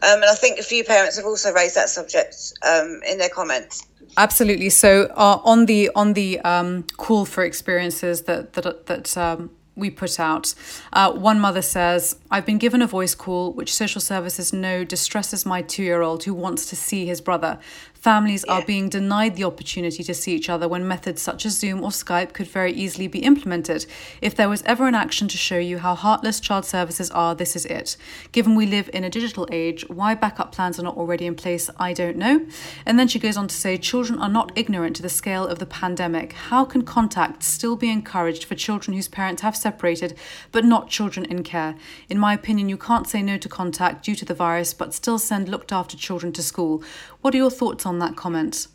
Um, 0.00 0.22
and 0.22 0.26
I 0.26 0.34
think 0.34 0.58
a 0.58 0.62
few 0.62 0.84
parents 0.84 1.16
have 1.16 1.26
also 1.26 1.52
raised 1.52 1.74
that 1.74 1.88
subject 1.88 2.36
um, 2.62 3.00
in 3.08 3.18
their 3.18 3.28
comments. 3.28 3.84
Absolutely. 4.16 4.70
So 4.70 5.10
uh, 5.16 5.40
on 5.44 5.66
the 5.66 5.90
on 5.94 6.12
the 6.12 6.40
um, 6.40 6.84
call 6.96 7.24
for 7.24 7.42
experiences 7.42 8.22
that 8.22 8.52
that 8.52 8.86
that 8.86 9.16
um, 9.16 9.50
we 9.78 9.90
put 9.90 10.18
out. 10.20 10.54
Uh, 10.92 11.12
one 11.12 11.40
mother 11.40 11.62
says, 11.62 12.16
I've 12.30 12.44
been 12.44 12.58
given 12.58 12.82
a 12.82 12.86
voice 12.86 13.14
call 13.14 13.52
which 13.52 13.74
social 13.74 14.00
services 14.00 14.52
know 14.52 14.84
distresses 14.84 15.46
my 15.46 15.62
two 15.62 15.82
year 15.82 16.02
old 16.02 16.24
who 16.24 16.34
wants 16.34 16.66
to 16.70 16.76
see 16.76 17.06
his 17.06 17.20
brother. 17.20 17.58
Families 18.00 18.44
yeah. 18.46 18.54
are 18.54 18.64
being 18.64 18.88
denied 18.88 19.34
the 19.34 19.44
opportunity 19.44 20.04
to 20.04 20.14
see 20.14 20.34
each 20.34 20.48
other 20.48 20.68
when 20.68 20.86
methods 20.86 21.20
such 21.20 21.44
as 21.44 21.58
Zoom 21.58 21.82
or 21.82 21.90
Skype 21.90 22.32
could 22.32 22.46
very 22.46 22.72
easily 22.72 23.08
be 23.08 23.18
implemented. 23.20 23.86
If 24.22 24.36
there 24.36 24.48
was 24.48 24.62
ever 24.62 24.86
an 24.86 24.94
action 24.94 25.26
to 25.28 25.36
show 25.36 25.58
you 25.58 25.78
how 25.78 25.96
heartless 25.96 26.38
child 26.38 26.64
services 26.64 27.10
are, 27.10 27.34
this 27.34 27.56
is 27.56 27.66
it. 27.66 27.96
Given 28.30 28.54
we 28.54 28.66
live 28.66 28.88
in 28.92 29.02
a 29.02 29.10
digital 29.10 29.48
age, 29.50 29.84
why 29.88 30.14
backup 30.14 30.52
plans 30.52 30.78
are 30.78 30.84
not 30.84 30.96
already 30.96 31.26
in 31.26 31.34
place, 31.34 31.68
I 31.76 31.92
don't 31.92 32.16
know. 32.16 32.46
And 32.86 32.98
then 32.98 33.08
she 33.08 33.18
goes 33.18 33.36
on 33.36 33.48
to 33.48 33.54
say, 33.54 33.76
Children 33.76 34.20
are 34.20 34.28
not 34.28 34.52
ignorant 34.54 34.94
to 34.96 35.02
the 35.02 35.08
scale 35.08 35.46
of 35.46 35.58
the 35.58 35.66
pandemic. 35.66 36.32
How 36.34 36.64
can 36.64 36.82
contact 36.82 37.42
still 37.42 37.74
be 37.74 37.90
encouraged 37.90 38.44
for 38.44 38.54
children 38.54 38.94
whose 38.94 39.08
parents 39.08 39.42
have 39.42 39.56
separated, 39.56 40.16
but 40.52 40.64
not 40.64 40.88
children 40.88 41.26
in 41.26 41.42
care? 41.42 41.74
In 42.08 42.18
my 42.18 42.34
opinion, 42.34 42.68
you 42.68 42.76
can't 42.76 43.08
say 43.08 43.22
no 43.22 43.38
to 43.38 43.48
contact 43.48 44.04
due 44.04 44.14
to 44.14 44.24
the 44.24 44.34
virus, 44.34 44.72
but 44.72 44.94
still 44.94 45.18
send 45.18 45.48
looked 45.48 45.72
after 45.72 45.96
children 45.96 46.32
to 46.34 46.42
school. 46.42 46.82
What 47.20 47.34
are 47.34 47.38
your 47.38 47.50
thoughts 47.50 47.84
on 47.86 47.98
that 47.98 48.16
comment? 48.16 48.68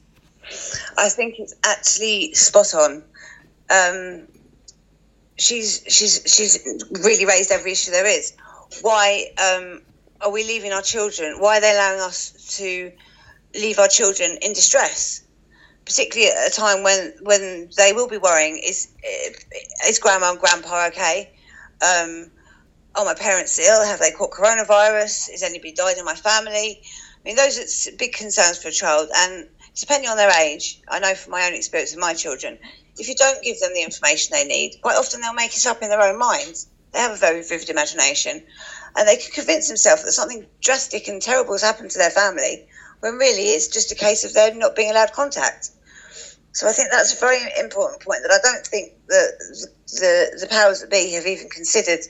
I 0.97 1.09
think 1.09 1.35
it's 1.39 1.55
actually 1.63 2.33
spot 2.33 2.73
on. 2.73 3.03
Um, 3.69 4.27
she's 5.37 5.83
she's 5.87 6.21
she's 6.25 6.59
really 7.03 7.25
raised 7.25 7.51
every 7.51 7.71
issue 7.71 7.91
there 7.91 8.05
is. 8.05 8.33
Why 8.81 9.27
um, 9.37 9.81
are 10.21 10.31
we 10.31 10.43
leaving 10.43 10.73
our 10.73 10.81
children? 10.81 11.39
Why 11.39 11.57
are 11.57 11.61
they 11.61 11.71
allowing 11.71 12.01
us 12.01 12.57
to 12.57 12.91
leave 13.55 13.79
our 13.79 13.87
children 13.87 14.37
in 14.41 14.53
distress? 14.53 15.23
Particularly 15.85 16.31
at 16.31 16.51
a 16.51 16.55
time 16.55 16.83
when 16.83 17.13
when 17.21 17.69
they 17.77 17.93
will 17.93 18.07
be 18.07 18.17
worrying: 18.17 18.57
is 18.57 18.89
is 19.87 19.99
grandma 19.99 20.31
and 20.31 20.39
grandpa 20.39 20.87
okay? 20.87 21.31
Um, 21.81 22.29
are 22.95 23.05
my 23.05 23.15
parents 23.15 23.57
ill? 23.57 23.83
Have 23.83 23.99
they 23.99 24.11
caught 24.11 24.31
coronavirus? 24.31 25.33
Is 25.33 25.43
anybody 25.43 25.71
died 25.73 25.97
in 25.97 26.05
my 26.05 26.15
family? 26.15 26.81
I 27.23 27.29
mean, 27.29 27.37
those 27.37 27.87
are 27.87 27.95
big 27.95 28.13
concerns 28.13 28.61
for 28.61 28.67
a 28.67 28.71
child, 28.71 29.09
and 29.15 29.47
depending 29.75 30.09
on 30.09 30.17
their 30.17 30.31
age, 30.41 30.81
I 30.89 30.99
know 30.99 31.15
from 31.15 31.31
my 31.31 31.47
own 31.47 31.53
experience 31.53 31.91
with 31.95 32.01
my 32.01 32.13
children, 32.13 32.59
if 32.97 33.07
you 33.07 33.15
don't 33.15 33.41
give 33.41 33.59
them 33.61 33.73
the 33.73 33.81
information 33.81 34.33
they 34.33 34.43
need, 34.43 34.77
quite 34.81 34.97
often 34.97 35.21
they'll 35.21 35.33
make 35.33 35.55
it 35.55 35.65
up 35.65 35.81
in 35.81 35.89
their 35.89 36.01
own 36.01 36.19
minds. 36.19 36.67
They 36.91 36.99
have 36.99 37.11
a 37.11 37.15
very 37.15 37.41
vivid 37.41 37.69
imagination, 37.69 38.43
and 38.97 39.07
they 39.07 39.15
can 39.15 39.31
convince 39.31 39.69
themselves 39.69 40.03
that 40.03 40.11
something 40.11 40.45
drastic 40.61 41.07
and 41.07 41.21
terrible 41.21 41.53
has 41.53 41.61
happened 41.63 41.91
to 41.91 41.97
their 41.97 42.09
family, 42.09 42.67
when 42.99 43.13
really 43.13 43.43
it's 43.43 43.69
just 43.69 43.91
a 43.91 43.95
case 43.95 44.25
of 44.25 44.33
them 44.33 44.59
not 44.59 44.75
being 44.75 44.91
allowed 44.91 45.13
contact. 45.13 45.69
So 46.51 46.67
I 46.67 46.73
think 46.73 46.89
that's 46.91 47.13
a 47.13 47.19
very 47.19 47.39
important 47.57 48.01
point 48.01 48.19
that 48.23 48.31
I 48.31 48.39
don't 48.43 48.67
think 48.67 48.93
that 49.07 49.67
the 49.87 50.37
the 50.41 50.47
powers 50.47 50.81
that 50.81 50.91
be 50.91 51.13
have 51.13 51.25
even 51.25 51.49
considered 51.49 52.01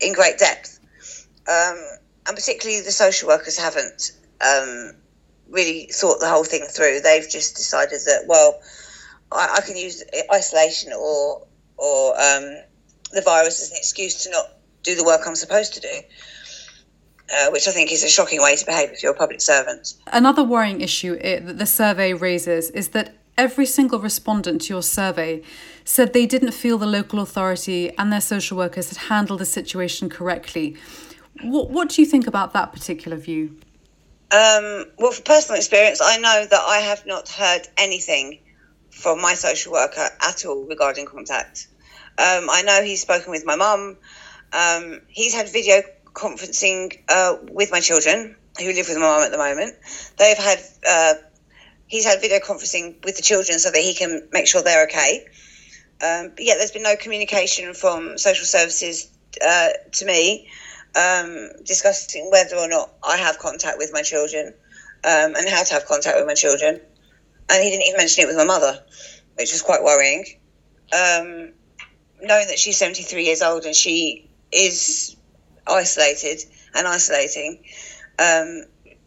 in 0.00 0.14
great 0.14 0.38
depth, 0.38 0.80
um, 1.46 1.78
and 2.26 2.34
particularly 2.34 2.80
the 2.80 2.90
social 2.90 3.28
workers 3.28 3.56
haven't 3.56 4.12
um, 4.40 4.92
really 5.48 5.88
thought 5.92 6.20
the 6.20 6.28
whole 6.28 6.44
thing 6.44 6.62
through. 6.62 7.00
They've 7.00 7.28
just 7.28 7.56
decided 7.56 8.00
that 8.06 8.24
well, 8.26 8.60
I, 9.32 9.56
I 9.58 9.60
can 9.66 9.76
use 9.76 10.02
isolation 10.32 10.92
or 10.92 11.46
or 11.76 12.10
um, 12.12 12.56
the 13.12 13.22
virus 13.24 13.62
as 13.62 13.70
an 13.70 13.76
excuse 13.76 14.24
to 14.24 14.30
not 14.30 14.46
do 14.82 14.94
the 14.94 15.04
work 15.04 15.22
I'm 15.26 15.36
supposed 15.36 15.74
to 15.74 15.80
do. 15.80 16.00
Uh, 17.34 17.50
which 17.50 17.66
I 17.66 17.70
think 17.70 17.90
is 17.90 18.04
a 18.04 18.08
shocking 18.08 18.42
way 18.42 18.54
to 18.54 18.66
behave 18.66 18.90
if 18.90 19.02
you're 19.02 19.12
a 19.12 19.16
public 19.16 19.40
servant. 19.40 19.94
Another 20.08 20.44
worrying 20.44 20.82
issue 20.82 21.16
it, 21.22 21.46
that 21.46 21.56
the 21.56 21.64
survey 21.64 22.12
raises 22.12 22.68
is 22.70 22.88
that 22.88 23.14
every 23.38 23.64
single 23.64 23.98
respondent 23.98 24.60
to 24.62 24.74
your 24.74 24.82
survey 24.82 25.42
said 25.84 26.12
they 26.12 26.26
didn't 26.26 26.52
feel 26.52 26.76
the 26.76 26.86
local 26.86 27.20
authority 27.20 27.96
and 27.96 28.12
their 28.12 28.20
social 28.20 28.58
workers 28.58 28.90
had 28.90 29.08
handled 29.08 29.40
the 29.40 29.46
situation 29.46 30.10
correctly. 30.10 30.76
What, 31.42 31.70
what 31.70 31.88
do 31.88 32.02
you 32.02 32.06
think 32.06 32.26
about 32.26 32.52
that 32.52 32.74
particular 32.74 33.16
view? 33.16 33.56
Um, 34.34 34.86
well, 34.98 35.12
from 35.12 35.22
personal 35.22 35.58
experience, 35.58 36.00
I 36.02 36.18
know 36.18 36.44
that 36.50 36.60
I 36.60 36.78
have 36.78 37.06
not 37.06 37.28
heard 37.28 37.68
anything 37.78 38.40
from 38.90 39.20
my 39.20 39.34
social 39.34 39.70
worker 39.70 40.08
at 40.20 40.44
all 40.44 40.64
regarding 40.64 41.06
contact. 41.06 41.68
Um, 42.18 42.50
I 42.50 42.62
know 42.62 42.82
he's 42.82 43.00
spoken 43.00 43.30
with 43.30 43.46
my 43.46 43.54
mum. 43.54 43.96
Um, 44.52 45.02
he's 45.06 45.34
had 45.34 45.48
video 45.50 45.82
conferencing 46.14 46.98
uh, 47.08 47.36
with 47.52 47.70
my 47.70 47.78
children 47.78 48.34
who 48.58 48.72
live 48.72 48.88
with 48.88 48.96
my 48.96 49.02
mum 49.02 49.22
at 49.22 49.30
the 49.30 49.38
moment. 49.38 49.76
They've 50.16 50.36
had 50.36 50.58
uh, 50.88 51.14
he's 51.86 52.04
had 52.04 52.20
video 52.20 52.40
conferencing 52.40 53.04
with 53.04 53.14
the 53.14 53.22
children 53.22 53.60
so 53.60 53.70
that 53.70 53.80
he 53.80 53.94
can 53.94 54.28
make 54.32 54.48
sure 54.48 54.62
they're 54.62 54.86
okay. 54.86 55.26
Um, 56.02 56.32
but 56.34 56.44
yeah, 56.44 56.54
there's 56.56 56.72
been 56.72 56.82
no 56.82 56.96
communication 56.96 57.72
from 57.72 58.18
social 58.18 58.46
services 58.46 59.12
uh, 59.46 59.68
to 59.92 60.04
me 60.04 60.48
um, 60.96 61.50
discussing 61.64 62.30
whether 62.30 62.56
or 62.56 62.68
not 62.68 62.90
I 63.02 63.16
have 63.16 63.38
contact 63.38 63.78
with 63.78 63.90
my 63.92 64.02
children 64.02 64.54
um, 65.04 65.34
and 65.34 65.48
how 65.48 65.62
to 65.62 65.74
have 65.74 65.86
contact 65.86 66.16
with 66.16 66.26
my 66.26 66.34
children. 66.34 66.80
And 67.50 67.62
he 67.62 67.70
didn't 67.70 67.86
even 67.86 67.98
mention 67.98 68.24
it 68.24 68.26
with 68.26 68.36
my 68.36 68.44
mother, 68.44 68.82
which 69.36 69.52
was 69.52 69.62
quite 69.62 69.82
worrying. 69.82 70.24
Um, 70.92 71.52
knowing 72.22 72.48
that 72.48 72.58
she's 72.58 72.78
73 72.78 73.24
years 73.24 73.42
old 73.42 73.64
and 73.64 73.74
she 73.74 74.28
is 74.52 75.16
isolated 75.66 76.44
and 76.74 76.86
isolating. 76.86 77.64
Um, 78.18 78.64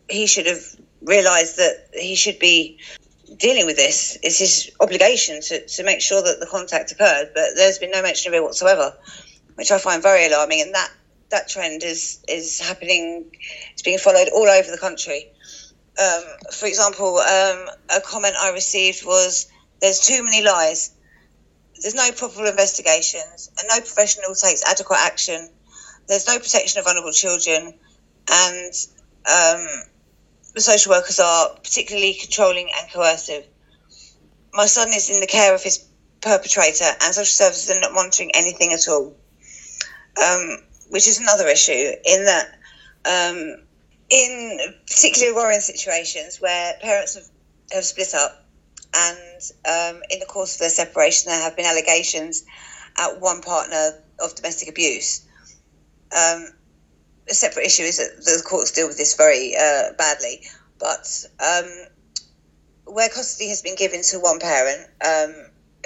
he 0.10 0.27
should 0.27 0.46
have 0.46 0.63
realised 1.01 1.58
that 1.58 1.89
he 1.94 2.15
should 2.15 2.39
be 2.39 2.79
dealing 3.38 3.65
with 3.65 3.75
this. 3.75 4.17
It's 4.24 4.39
his 4.39 4.72
obligation 4.79 5.41
to, 5.41 5.65
to 5.65 5.84
make 5.84 6.01
sure 6.01 6.22
that 6.22 6.39
the 6.39 6.46
contact 6.46 6.91
occurred, 6.91 7.32
but 7.34 7.51
there's 7.56 7.79
been 7.79 7.91
no 7.91 8.01
mention 8.01 8.34
of 8.34 8.38
it 8.38 8.44
whatsoever, 8.44 8.96
which 9.56 9.72
I 9.72 9.79
find 9.79 10.01
very 10.01 10.27
alarming. 10.27 10.62
And 10.62 10.74
that, 10.74 10.91
that 11.29 11.50
trend 11.50 11.84
is, 11.84 12.24
is 12.27 12.60
happening, 12.60 13.31
it's 13.74 13.81
being 13.81 13.98
followed 13.98 14.29
all 14.34 14.48
over 14.48 14.72
the 14.72 14.77
country. 14.77 15.31
Um, 16.01 16.24
for 16.53 16.67
example, 16.67 17.17
um, 17.17 17.65
a 17.96 18.01
comment 18.01 18.36
I 18.39 18.51
received 18.51 19.05
was 19.05 19.48
there's 19.81 20.00
too 20.00 20.24
many 20.24 20.43
lies. 20.43 20.91
There's 21.81 21.96
no 21.96 22.12
proper 22.12 22.46
investigations, 22.46 23.51
and 23.60 23.67
no 23.69 23.79
professional 23.79 24.34
takes 24.34 24.63
adequate 24.65 25.00
action. 25.00 25.50
There's 26.07 26.27
no 26.27 26.38
protection 26.39 26.79
of 26.79 26.86
vulnerable 26.86 27.12
children, 27.12 27.74
and 28.31 28.74
um, 29.25 29.67
the 30.55 30.62
social 30.62 30.91
workers 30.91 31.19
are 31.19 31.50
particularly 31.55 32.15
controlling 32.15 32.69
and 32.79 32.91
coercive. 32.91 33.46
My 34.53 34.65
son 34.65 34.88
is 34.89 35.10
in 35.10 35.19
the 35.19 35.27
care 35.27 35.53
of 35.53 35.62
his 35.62 35.86
perpetrator, 36.22 36.86
and 36.86 37.13
social 37.13 37.25
services 37.25 37.69
are 37.69 37.79
not 37.79 37.93
monitoring 37.93 38.31
anything 38.34 38.74
at 38.74 38.88
all, 38.88 39.15
um, 40.24 40.57
which 40.89 41.08
is 41.08 41.20
another 41.20 41.48
issue 41.48 41.91
in 42.06 42.25
that. 42.25 42.48
Um, 43.06 43.63
in 44.10 44.60
particularly 44.88 45.36
worrying 45.36 45.60
situations 45.60 46.39
where 46.39 46.74
parents 46.82 47.15
have, 47.15 47.25
have 47.74 47.84
split 47.84 48.13
up 48.13 48.46
and 48.96 49.41
um, 49.67 50.01
in 50.10 50.20
the 50.20 50.25
course 50.25 50.56
of 50.56 50.60
their 50.60 50.70
separation 50.70 51.29
there 51.29 51.41
have 51.41 51.56
been 51.56 51.65
allegations 51.65 52.46
at 52.98 53.20
one 53.20 53.41
partner 53.41 54.01
of 54.20 54.36
domestic 54.36 54.70
abuse. 54.70 55.25
Um, 56.12 56.48
a 57.29 57.34
separate 57.34 57.65
issue 57.65 57.84
is 57.84 57.98
that 57.98 58.24
the 58.24 58.41
courts 58.48 58.72
deal 58.72 58.88
with 58.88 58.98
this 58.98 59.15
very 59.15 59.56
uh, 59.56 59.94
badly, 59.98 60.44
but 60.79 61.25
um, 61.46 61.70
where 62.86 63.10
custody 63.10 63.50
has 63.50 63.62
been 63.62 63.75
given 63.75 64.01
to 64.03 64.20
one 64.20 64.39
parent, 64.39 64.89
um, 65.06 65.36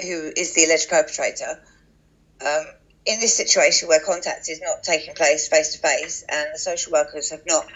who 0.00 0.32
is 0.36 0.54
the 0.54 0.64
alleged 0.64 0.88
perpetrator, 0.88 1.60
um, 2.46 2.64
in 3.04 3.20
this 3.20 3.36
situation 3.36 3.88
where 3.88 4.00
contact 4.00 4.48
is 4.48 4.60
not 4.60 4.82
taking 4.82 5.14
place 5.14 5.48
face 5.48 5.74
to 5.74 5.78
face 5.78 6.24
and 6.28 6.48
the 6.54 6.58
social 6.58 6.92
workers 6.92 7.30
have 7.30 7.42
not 7.46 7.66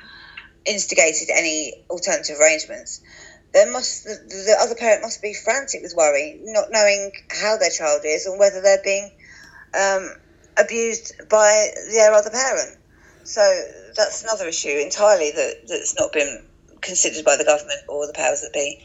instigated 0.65 1.29
any 1.31 1.85
alternative 1.91 2.37
arrangements, 2.41 3.01
there 3.53 3.71
must 3.71 4.05
the, 4.05 4.15
the, 4.29 4.57
other 4.61 4.75
parent 4.75 5.03
must 5.03 5.23
be 5.23 5.35
frantic 5.35 5.83
with 5.83 5.95
worry, 5.97 6.39
not 6.43 6.71
knowing 6.71 7.13
how 7.31 7.57
their 7.57 7.71
child 7.71 8.03
is 8.05 8.27
and 8.27 8.39
whether 8.39 8.61
they're 8.61 8.83
being 8.85 9.11
um, 9.79 10.11
abused 10.59 11.13
by 11.29 11.69
their 11.91 12.13
other 12.13 12.31
parent. 12.31 12.79
So 13.25 13.41
that's 13.97 14.23
another 14.23 14.47
issue 14.47 14.69
entirely 14.69 15.33
that, 15.33 15.67
that's 15.69 15.99
not 15.99 16.13
been 16.13 16.45
considered 16.81 17.25
by 17.25 17.37
the 17.37 17.45
government 17.45 17.81
or 17.89 18.07
the 18.07 18.13
powers 18.13 18.43
that 18.43 18.53
be. 18.53 18.81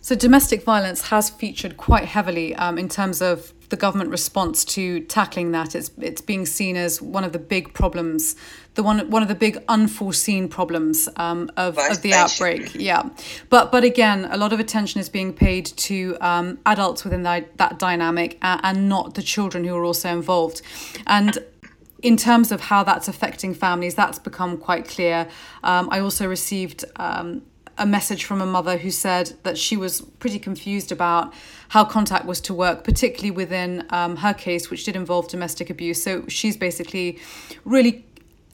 So 0.00 0.14
domestic 0.14 0.64
violence 0.64 1.08
has 1.08 1.30
featured 1.30 1.78
quite 1.78 2.04
heavily 2.04 2.54
um, 2.56 2.76
in 2.76 2.90
terms 2.90 3.22
of 3.22 3.53
the 3.74 3.80
government 3.80 4.08
response 4.10 4.64
to 4.64 5.00
tackling 5.00 5.50
that. 5.50 5.74
It's 5.74 5.90
it's 5.98 6.20
being 6.20 6.46
seen 6.46 6.76
as 6.76 7.02
one 7.02 7.24
of 7.24 7.32
the 7.32 7.40
big 7.40 7.74
problems, 7.74 8.36
the 8.74 8.84
one 8.84 9.10
one 9.10 9.20
of 9.20 9.26
the 9.26 9.34
big 9.34 9.58
unforeseen 9.66 10.48
problems 10.48 11.08
um, 11.16 11.50
of, 11.56 11.76
of 11.76 12.00
the 12.02 12.14
outbreak. 12.14 12.72
Yeah, 12.76 13.02
but 13.50 13.72
but 13.72 13.82
again, 13.82 14.28
a 14.30 14.36
lot 14.36 14.52
of 14.52 14.60
attention 14.60 15.00
is 15.00 15.08
being 15.08 15.32
paid 15.32 15.66
to 15.88 16.16
um, 16.20 16.58
adults 16.66 17.02
within 17.02 17.24
that 17.24 17.58
that 17.58 17.80
dynamic 17.80 18.38
and, 18.42 18.60
and 18.62 18.88
not 18.88 19.14
the 19.14 19.22
children 19.22 19.64
who 19.64 19.74
are 19.74 19.84
also 19.84 20.08
involved, 20.10 20.62
and 21.08 21.38
in 22.00 22.16
terms 22.16 22.52
of 22.52 22.60
how 22.60 22.84
that's 22.84 23.08
affecting 23.08 23.54
families, 23.54 23.94
that's 23.96 24.20
become 24.20 24.56
quite 24.56 24.86
clear. 24.86 25.26
Um, 25.64 25.88
I 25.90 25.98
also 25.98 26.28
received 26.28 26.84
um, 26.96 27.42
a 27.76 27.86
message 27.86 28.24
from 28.24 28.40
a 28.40 28.46
mother 28.46 28.78
who 28.78 28.90
said 28.90 29.32
that 29.42 29.58
she 29.58 29.76
was 29.76 30.00
pretty 30.00 30.38
confused 30.38 30.92
about 30.92 31.32
how 31.68 31.84
contact 31.84 32.24
was 32.24 32.40
to 32.42 32.54
work, 32.54 32.84
particularly 32.84 33.30
within 33.30 33.84
um, 33.90 34.16
her 34.16 34.34
case, 34.34 34.70
which 34.70 34.84
did 34.84 34.96
involve 34.96 35.28
domestic 35.28 35.70
abuse. 35.70 36.02
So 36.02 36.26
she's 36.28 36.56
basically 36.56 37.18
really 37.64 38.04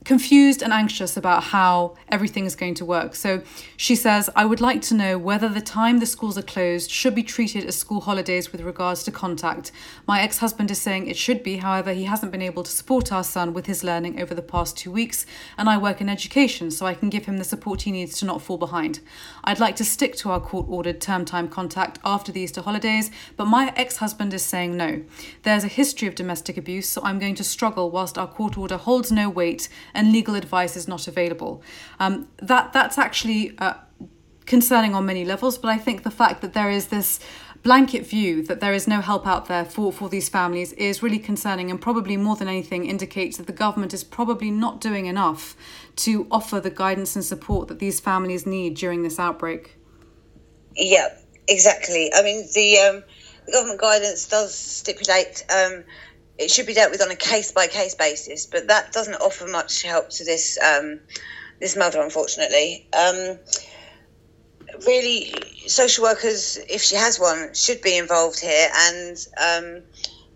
confused 0.04 0.62
and 0.62 0.72
anxious 0.72 1.16
about 1.16 1.42
how 1.44 1.94
everything 2.08 2.46
is 2.46 2.56
going 2.56 2.74
to 2.74 2.84
work. 2.84 3.14
So 3.14 3.42
she 3.76 3.94
says, 3.94 4.30
I 4.34 4.46
would 4.46 4.60
like 4.60 4.80
to 4.82 4.94
know 4.94 5.18
whether 5.18 5.48
the 5.48 5.60
time 5.60 5.98
the 5.98 6.06
schools 6.06 6.38
are 6.38 6.42
closed 6.42 6.90
should 6.90 7.14
be 7.14 7.22
treated 7.22 7.64
as 7.66 7.76
school 7.76 8.00
holidays 8.00 8.50
with 8.50 8.62
regards 8.62 9.02
to 9.04 9.10
contact. 9.10 9.72
My 10.06 10.22
ex 10.22 10.38
husband 10.38 10.70
is 10.70 10.80
saying 10.80 11.06
it 11.06 11.18
should 11.18 11.42
be, 11.42 11.58
however, 11.58 11.92
he 11.92 12.04
hasn't 12.04 12.32
been 12.32 12.40
able 12.40 12.62
to 12.62 12.70
support 12.70 13.12
our 13.12 13.22
son 13.22 13.52
with 13.52 13.66
his 13.66 13.84
learning 13.84 14.20
over 14.20 14.34
the 14.34 14.42
past 14.42 14.76
two 14.76 14.90
weeks, 14.90 15.26
and 15.58 15.68
I 15.68 15.76
work 15.76 16.00
in 16.00 16.08
education, 16.08 16.70
so 16.70 16.86
I 16.86 16.94
can 16.94 17.10
give 17.10 17.26
him 17.26 17.36
the 17.36 17.44
support 17.44 17.82
he 17.82 17.92
needs 17.92 18.18
to 18.18 18.24
not 18.24 18.40
fall 18.40 18.58
behind. 18.58 19.00
I'd 19.44 19.60
like 19.60 19.76
to 19.76 19.84
stick 19.84 20.16
to 20.16 20.30
our 20.30 20.40
court 20.40 20.66
ordered 20.68 21.00
term 21.00 21.24
time 21.24 21.48
contact 21.48 21.98
after 22.04 22.32
the 22.32 22.40
Easter 22.40 22.62
holidays, 22.62 23.10
but 23.36 23.46
my 23.46 23.72
ex 23.76 23.98
husband 23.98 24.32
is 24.32 24.44
saying 24.44 24.76
no. 24.76 25.02
There's 25.42 25.64
a 25.64 25.68
history 25.68 26.08
of 26.08 26.14
domestic 26.14 26.56
abuse, 26.56 26.88
so 26.88 27.02
I'm 27.04 27.18
going 27.18 27.34
to 27.34 27.44
struggle 27.44 27.90
whilst 27.90 28.16
our 28.16 28.26
court 28.26 28.56
order 28.56 28.78
holds 28.78 29.12
no 29.12 29.28
weight 29.28 29.68
and 29.94 30.12
legal 30.12 30.34
advice 30.34 30.76
is 30.76 30.86
not 30.88 31.08
available. 31.08 31.62
Um, 31.98 32.28
that 32.38 32.72
that's 32.72 32.98
actually 32.98 33.56
uh, 33.58 33.74
concerning 34.46 34.94
on 34.94 35.06
many 35.06 35.24
levels, 35.24 35.58
but 35.58 35.68
I 35.68 35.78
think 35.78 36.02
the 36.02 36.10
fact 36.10 36.40
that 36.42 36.54
there 36.54 36.70
is 36.70 36.88
this 36.88 37.20
blanket 37.62 38.06
view 38.06 38.42
that 38.42 38.60
there 38.60 38.72
is 38.72 38.88
no 38.88 39.00
help 39.00 39.26
out 39.26 39.46
there 39.46 39.64
for, 39.64 39.92
for 39.92 40.08
these 40.08 40.28
families 40.28 40.72
is 40.74 41.02
really 41.02 41.18
concerning 41.18 41.70
and 41.70 41.80
probably 41.80 42.16
more 42.16 42.36
than 42.36 42.48
anything 42.48 42.86
indicates 42.86 43.36
that 43.36 43.46
the 43.46 43.52
government 43.52 43.92
is 43.92 44.02
probably 44.02 44.50
not 44.50 44.80
doing 44.80 45.06
enough 45.06 45.56
to 45.96 46.26
offer 46.30 46.58
the 46.58 46.70
guidance 46.70 47.14
and 47.14 47.24
support 47.24 47.68
that 47.68 47.78
these 47.78 48.00
families 48.00 48.46
need 48.46 48.74
during 48.74 49.02
this 49.02 49.18
outbreak. 49.18 49.76
Yeah, 50.74 51.08
exactly. 51.48 52.10
I 52.14 52.22
mean, 52.22 52.48
the, 52.54 52.78
um, 52.78 53.04
the 53.44 53.52
government 53.52 53.80
guidance 53.80 54.26
does 54.26 54.54
stipulate 54.54 55.44
um, 55.54 55.84
it 56.40 56.50
should 56.50 56.66
be 56.66 56.72
dealt 56.72 56.90
with 56.90 57.02
on 57.02 57.10
a 57.10 57.16
case 57.16 57.52
by 57.52 57.66
case 57.66 57.94
basis, 57.94 58.46
but 58.46 58.66
that 58.68 58.92
doesn't 58.92 59.16
offer 59.16 59.46
much 59.46 59.82
help 59.82 60.08
to 60.08 60.24
this 60.24 60.58
um, 60.62 60.98
this 61.60 61.76
mother, 61.76 62.00
unfortunately. 62.00 62.88
Um, 62.94 63.38
really, 64.86 65.34
social 65.66 66.02
workers, 66.04 66.58
if 66.68 66.80
she 66.80 66.96
has 66.96 67.20
one, 67.20 67.52
should 67.52 67.82
be 67.82 67.98
involved 67.98 68.40
here, 68.40 68.68
and 68.74 69.16
um, 69.36 69.82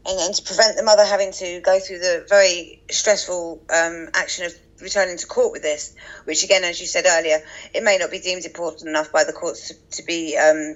and, 0.06 0.34
to 0.34 0.42
prevent 0.42 0.76
the 0.76 0.82
mother 0.82 1.04
having 1.06 1.32
to 1.32 1.60
go 1.62 1.80
through 1.80 2.00
the 2.00 2.26
very 2.28 2.82
stressful 2.90 3.62
um, 3.74 4.10
action 4.12 4.44
of 4.44 4.52
returning 4.82 5.16
to 5.16 5.26
court 5.26 5.52
with 5.52 5.62
this, 5.62 5.94
which 6.24 6.44
again, 6.44 6.64
as 6.64 6.78
you 6.82 6.86
said 6.86 7.06
earlier, 7.08 7.38
it 7.72 7.82
may 7.82 7.96
not 7.96 8.10
be 8.10 8.20
deemed 8.20 8.44
important 8.44 8.90
enough 8.90 9.10
by 9.10 9.24
the 9.24 9.32
courts 9.32 9.68
to, 9.68 9.74
to 9.96 10.02
be 10.06 10.36
um, 10.36 10.74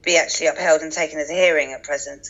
be 0.00 0.16
actually 0.16 0.46
upheld 0.46 0.80
and 0.80 0.90
taken 0.90 1.18
as 1.18 1.28
a 1.28 1.34
hearing 1.34 1.74
at 1.74 1.82
present. 1.82 2.28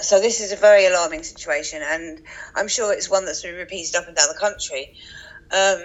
So 0.00 0.20
this 0.20 0.40
is 0.40 0.52
a 0.52 0.56
very 0.56 0.86
alarming 0.86 1.22
situation, 1.22 1.82
and 1.82 2.20
I'm 2.54 2.68
sure 2.68 2.92
it's 2.92 3.10
one 3.10 3.24
that's 3.24 3.42
been 3.42 3.54
repeated 3.54 3.96
up 3.96 4.06
and 4.06 4.16
down 4.16 4.28
the 4.28 4.38
country. 4.38 4.94
Um, 5.50 5.82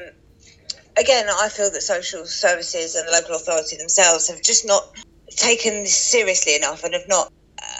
again, 0.97 1.27
I 1.29 1.49
feel 1.49 1.71
that 1.71 1.81
social 1.81 2.25
services 2.25 2.95
and 2.95 3.07
the 3.07 3.11
local 3.11 3.35
authority 3.35 3.77
themselves 3.77 4.27
have 4.29 4.41
just 4.41 4.65
not 4.65 4.83
taken 5.29 5.83
this 5.83 5.95
seriously 5.95 6.55
enough 6.55 6.83
and 6.83 6.93
have 6.93 7.07
not 7.07 7.31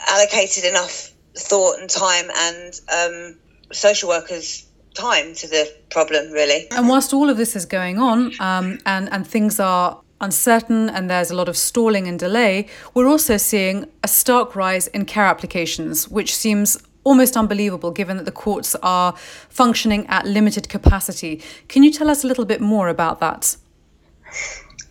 allocated 0.08 0.64
enough 0.64 1.12
thought 1.36 1.78
and 1.78 1.88
time 1.88 2.30
and 2.34 2.80
um, 2.92 3.38
social 3.72 4.08
workers 4.08 4.66
time 4.94 5.34
to 5.34 5.48
the 5.48 5.74
problem 5.88 6.30
really 6.32 6.66
and 6.70 6.86
whilst 6.86 7.14
all 7.14 7.30
of 7.30 7.38
this 7.38 7.56
is 7.56 7.64
going 7.64 7.98
on 7.98 8.30
um, 8.40 8.78
and 8.84 9.10
and 9.10 9.26
things 9.26 9.58
are 9.58 10.02
uncertain 10.22 10.88
and 10.88 11.10
there's 11.10 11.30
a 11.30 11.34
lot 11.34 11.48
of 11.48 11.56
stalling 11.56 12.06
and 12.06 12.18
delay, 12.18 12.66
we're 12.94 13.08
also 13.08 13.36
seeing 13.36 13.86
a 14.02 14.08
stark 14.08 14.56
rise 14.56 14.86
in 14.88 15.04
care 15.04 15.26
applications, 15.26 16.08
which 16.08 16.34
seems 16.34 16.78
almost 17.04 17.36
unbelievable 17.36 17.90
given 17.90 18.16
that 18.16 18.24
the 18.24 18.32
courts 18.32 18.74
are 18.82 19.14
functioning 19.48 20.06
at 20.06 20.24
limited 20.24 20.68
capacity. 20.68 21.42
Can 21.68 21.82
you 21.82 21.90
tell 21.90 22.08
us 22.08 22.24
a 22.24 22.26
little 22.26 22.44
bit 22.44 22.60
more 22.60 22.88
about 22.88 23.20
that? 23.20 23.56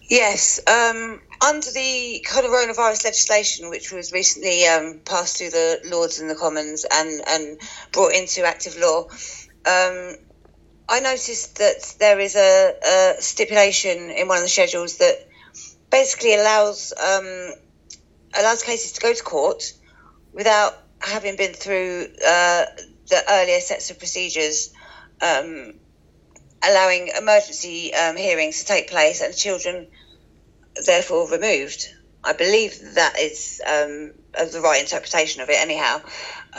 Yes. 0.09 0.59
Um, 0.67 1.21
under 1.41 1.71
the 1.71 2.25
coronavirus 2.27 3.05
legislation, 3.05 3.69
which 3.69 3.91
was 3.91 4.11
recently 4.11 4.65
um, 4.65 4.99
passed 5.05 5.37
through 5.37 5.51
the 5.51 5.79
Lords 5.85 6.19
and 6.19 6.29
the 6.29 6.35
Commons 6.35 6.85
and, 6.91 7.21
and 7.27 7.59
brought 7.93 8.13
into 8.13 8.43
active 8.43 8.77
law, 8.77 9.07
um, 9.65 10.17
I 10.91 10.99
noticed 10.99 11.55
that 11.59 11.95
there 11.99 12.19
is 12.19 12.35
a, 12.35 12.73
a, 12.85 13.21
stipulation 13.21 14.09
in 14.09 14.27
one 14.27 14.39
of 14.39 14.43
the 14.43 14.49
schedules 14.49 14.97
that 14.97 15.25
basically 15.89 16.35
allows 16.35 16.91
um, 16.91 17.53
allows 18.37 18.61
cases 18.61 18.91
to 18.93 18.99
go 18.99 19.13
to 19.13 19.23
court 19.23 19.71
without 20.33 20.73
having 20.99 21.37
been 21.37 21.53
through 21.53 22.07
uh, 22.27 22.65
the 23.07 23.23
earlier 23.29 23.61
sets 23.61 23.89
of 23.89 23.99
procedures, 23.99 24.73
um, 25.21 25.75
allowing 26.61 27.07
emergency 27.17 27.93
um, 27.93 28.17
hearings 28.17 28.59
to 28.59 28.65
take 28.65 28.89
place 28.89 29.21
and 29.21 29.33
children 29.33 29.87
therefore 30.85 31.31
removed. 31.31 31.87
I 32.21 32.33
believe 32.33 32.95
that 32.95 33.17
is 33.17 33.61
um, 33.65 34.11
the 34.33 34.59
right 34.61 34.81
interpretation 34.81 35.41
of 35.41 35.49
it, 35.49 35.57
anyhow, 35.57 36.01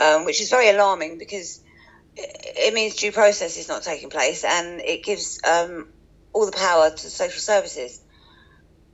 um, 0.01 0.25
which 0.25 0.41
is 0.41 0.49
very 0.49 0.69
alarming 0.69 1.19
because 1.19 1.62
it 2.15 2.73
means 2.73 2.95
due 2.95 3.11
process 3.11 3.57
is 3.57 3.67
not 3.67 3.83
taking 3.83 4.09
place, 4.09 4.43
and 4.43 4.81
it 4.81 5.03
gives 5.03 5.39
um, 5.47 5.87
all 6.33 6.45
the 6.45 6.51
power 6.51 6.89
to 6.89 7.09
social 7.09 7.41
services 7.41 7.99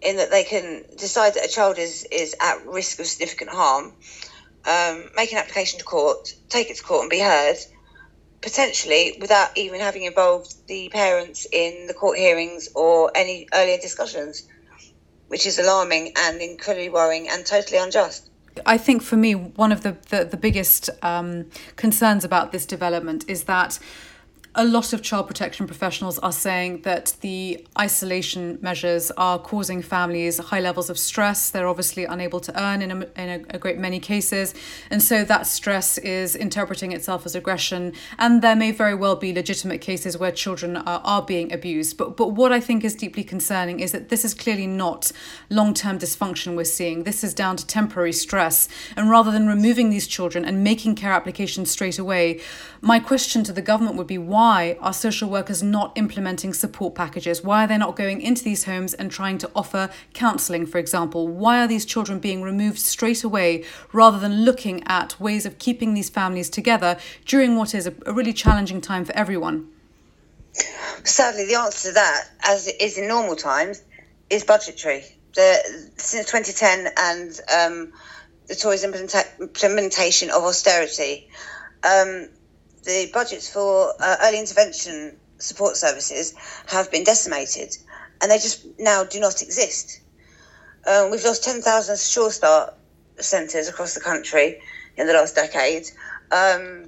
in 0.01 0.17
that 0.17 0.31
they 0.31 0.43
can 0.43 0.83
decide 0.97 1.33
that 1.33 1.45
a 1.45 1.49
child 1.49 1.77
is, 1.77 2.05
is 2.11 2.35
at 2.41 2.65
risk 2.65 2.99
of 2.99 3.07
significant 3.07 3.49
harm, 3.49 3.93
um, 4.65 5.09
make 5.15 5.31
an 5.31 5.37
application 5.37 5.79
to 5.79 5.85
court, 5.85 6.27
take 6.49 6.69
it 6.69 6.77
to 6.77 6.83
court 6.83 7.01
and 7.01 7.09
be 7.09 7.19
heard, 7.19 7.57
potentially 8.41 9.17
without 9.19 9.49
even 9.55 9.79
having 9.79 10.03
involved 10.03 10.53
the 10.67 10.89
parents 10.89 11.45
in 11.51 11.87
the 11.87 11.93
court 11.93 12.17
hearings 12.17 12.69
or 12.75 13.11
any 13.15 13.47
earlier 13.53 13.77
discussions, 13.77 14.43
which 15.27 15.45
is 15.45 15.59
alarming 15.59 16.13
and 16.17 16.41
incredibly 16.41 16.89
worrying 16.89 17.27
and 17.29 17.45
totally 17.45 17.77
unjust. 17.77 18.28
I 18.65 18.77
think 18.77 19.01
for 19.01 19.17
me, 19.17 19.33
one 19.35 19.71
of 19.71 19.83
the, 19.83 19.97
the, 20.09 20.25
the 20.25 20.37
biggest 20.37 20.89
um, 21.01 21.45
concerns 21.75 22.23
about 22.23 22.51
this 22.51 22.65
development 22.65 23.25
is 23.27 23.43
that 23.45 23.79
a 24.59 24.65
lot 24.65 24.91
of 24.91 25.01
child 25.01 25.25
protection 25.25 25.65
professionals 25.65 26.19
are 26.19 26.33
saying 26.33 26.81
that 26.81 27.15
the 27.21 27.65
isolation 27.79 28.59
measures 28.61 29.09
are 29.11 29.39
causing 29.39 29.81
families 29.81 30.37
high 30.37 30.59
levels 30.59 30.89
of 30.89 30.99
stress. 30.99 31.49
They're 31.49 31.69
obviously 31.69 32.03
unable 32.03 32.41
to 32.41 32.61
earn 32.61 32.81
in, 32.81 32.91
a, 32.91 32.95
in 33.15 33.29
a, 33.29 33.55
a, 33.55 33.57
great 33.57 33.77
many 33.77 34.01
cases. 34.01 34.53
And 34.91 35.01
so 35.01 35.23
that 35.23 35.47
stress 35.47 35.97
is 35.99 36.35
interpreting 36.35 36.91
itself 36.91 37.25
as 37.25 37.35
aggression. 37.35 37.93
And 38.17 38.41
there 38.41 38.55
may 38.55 38.71
very 38.71 38.95
well 38.95 39.15
be 39.15 39.31
legitimate 39.31 39.79
cases 39.79 40.17
where 40.17 40.29
children 40.29 40.75
are, 40.75 40.99
are 41.05 41.21
being 41.21 41.53
abused. 41.53 41.95
But, 41.95 42.17
but 42.17 42.31
what 42.33 42.51
I 42.51 42.59
think 42.59 42.83
is 42.83 42.95
deeply 42.95 43.23
concerning 43.23 43.79
is 43.79 43.93
that 43.93 44.09
this 44.09 44.25
is 44.25 44.33
clearly 44.33 44.67
not 44.67 45.13
long 45.49 45.73
term 45.73 45.99
dysfunction 45.99 46.57
we're 46.57 46.65
seeing. 46.65 47.03
This 47.03 47.23
is 47.23 47.33
down 47.33 47.55
to 47.55 47.65
temporary 47.65 48.11
stress. 48.11 48.67
And 48.97 49.09
rather 49.09 49.31
than 49.31 49.47
removing 49.47 49.89
these 49.89 50.05
children 50.05 50.43
and 50.43 50.65
making 50.65 50.95
care 50.95 51.13
applications 51.13 51.71
straight 51.71 51.97
away, 51.97 52.41
my 52.81 52.99
question 52.99 53.45
to 53.45 53.53
the 53.53 53.61
government 53.61 53.95
would 53.95 54.07
be 54.07 54.17
why 54.17 54.48
are 54.81 54.93
social 54.93 55.29
workers 55.29 55.61
not 55.61 55.91
implementing 55.95 56.53
support 56.53 56.95
packages? 56.95 57.43
Why 57.43 57.63
are 57.63 57.67
they 57.67 57.77
not 57.77 57.95
going 57.95 58.21
into 58.21 58.43
these 58.43 58.63
homes 58.63 58.93
and 58.93 59.11
trying 59.11 59.37
to 59.39 59.51
offer 59.55 59.89
counselling, 60.13 60.65
for 60.65 60.77
example? 60.77 61.27
Why 61.27 61.63
are 61.63 61.67
these 61.67 61.85
children 61.85 62.19
being 62.19 62.41
removed 62.41 62.79
straight 62.79 63.23
away 63.23 63.63
rather 63.93 64.19
than 64.19 64.43
looking 64.45 64.83
at 64.87 65.19
ways 65.19 65.45
of 65.45 65.59
keeping 65.59 65.93
these 65.93 66.09
families 66.09 66.49
together 66.49 66.97
during 67.25 67.55
what 67.55 67.75
is 67.75 67.87
a, 67.87 67.93
a 68.05 68.13
really 68.13 68.33
challenging 68.33 68.81
time 68.81 69.05
for 69.05 69.15
everyone? 69.15 69.67
Sadly, 71.03 71.45
the 71.45 71.55
answer 71.55 71.89
to 71.89 71.93
that, 71.93 72.23
as 72.43 72.67
it 72.67 72.81
is 72.81 72.97
in 72.97 73.07
normal 73.07 73.35
times, 73.35 73.81
is 74.29 74.43
budgetary. 74.43 75.03
The, 75.35 75.91
since 75.97 76.31
2010 76.31 76.93
and 76.97 77.29
um, 77.55 77.93
the 78.47 78.55
Tories' 78.55 78.83
implementation 78.83 80.29
of 80.31 80.43
austerity, 80.43 81.29
um, 81.83 82.29
the 82.83 83.09
budgets 83.13 83.51
for 83.51 83.93
uh, 83.99 84.15
early 84.23 84.39
intervention 84.39 85.17
support 85.37 85.77
services 85.77 86.33
have 86.67 86.91
been 86.91 87.03
decimated 87.03 87.75
and 88.21 88.31
they 88.31 88.37
just 88.37 88.65
now 88.77 89.03
do 89.03 89.19
not 89.19 89.41
exist. 89.41 90.01
Um, 90.87 91.11
we've 91.11 91.23
lost 91.23 91.43
10,000 91.43 91.99
Sure 91.99 92.31
Start 92.31 92.73
centres 93.17 93.67
across 93.67 93.93
the 93.93 94.01
country 94.01 94.61
in 94.97 95.07
the 95.07 95.13
last 95.13 95.35
decade. 95.35 95.85
Um, 96.31 96.87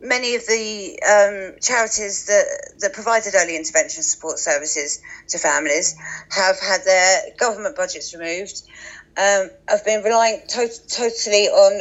many 0.00 0.34
of 0.34 0.46
the 0.46 0.98
um, 1.02 1.58
charities 1.60 2.26
that, 2.26 2.44
that 2.80 2.92
provided 2.92 3.34
early 3.34 3.56
intervention 3.56 4.02
support 4.02 4.38
services 4.38 5.00
to 5.28 5.38
families 5.38 5.96
have 6.30 6.58
had 6.60 6.82
their 6.84 7.22
government 7.38 7.76
budgets 7.76 8.14
removed, 8.14 8.62
um, 9.16 9.50
have 9.68 9.84
been 9.84 10.02
relying 10.02 10.40
to- 10.48 10.88
totally 10.88 11.48
on 11.48 11.72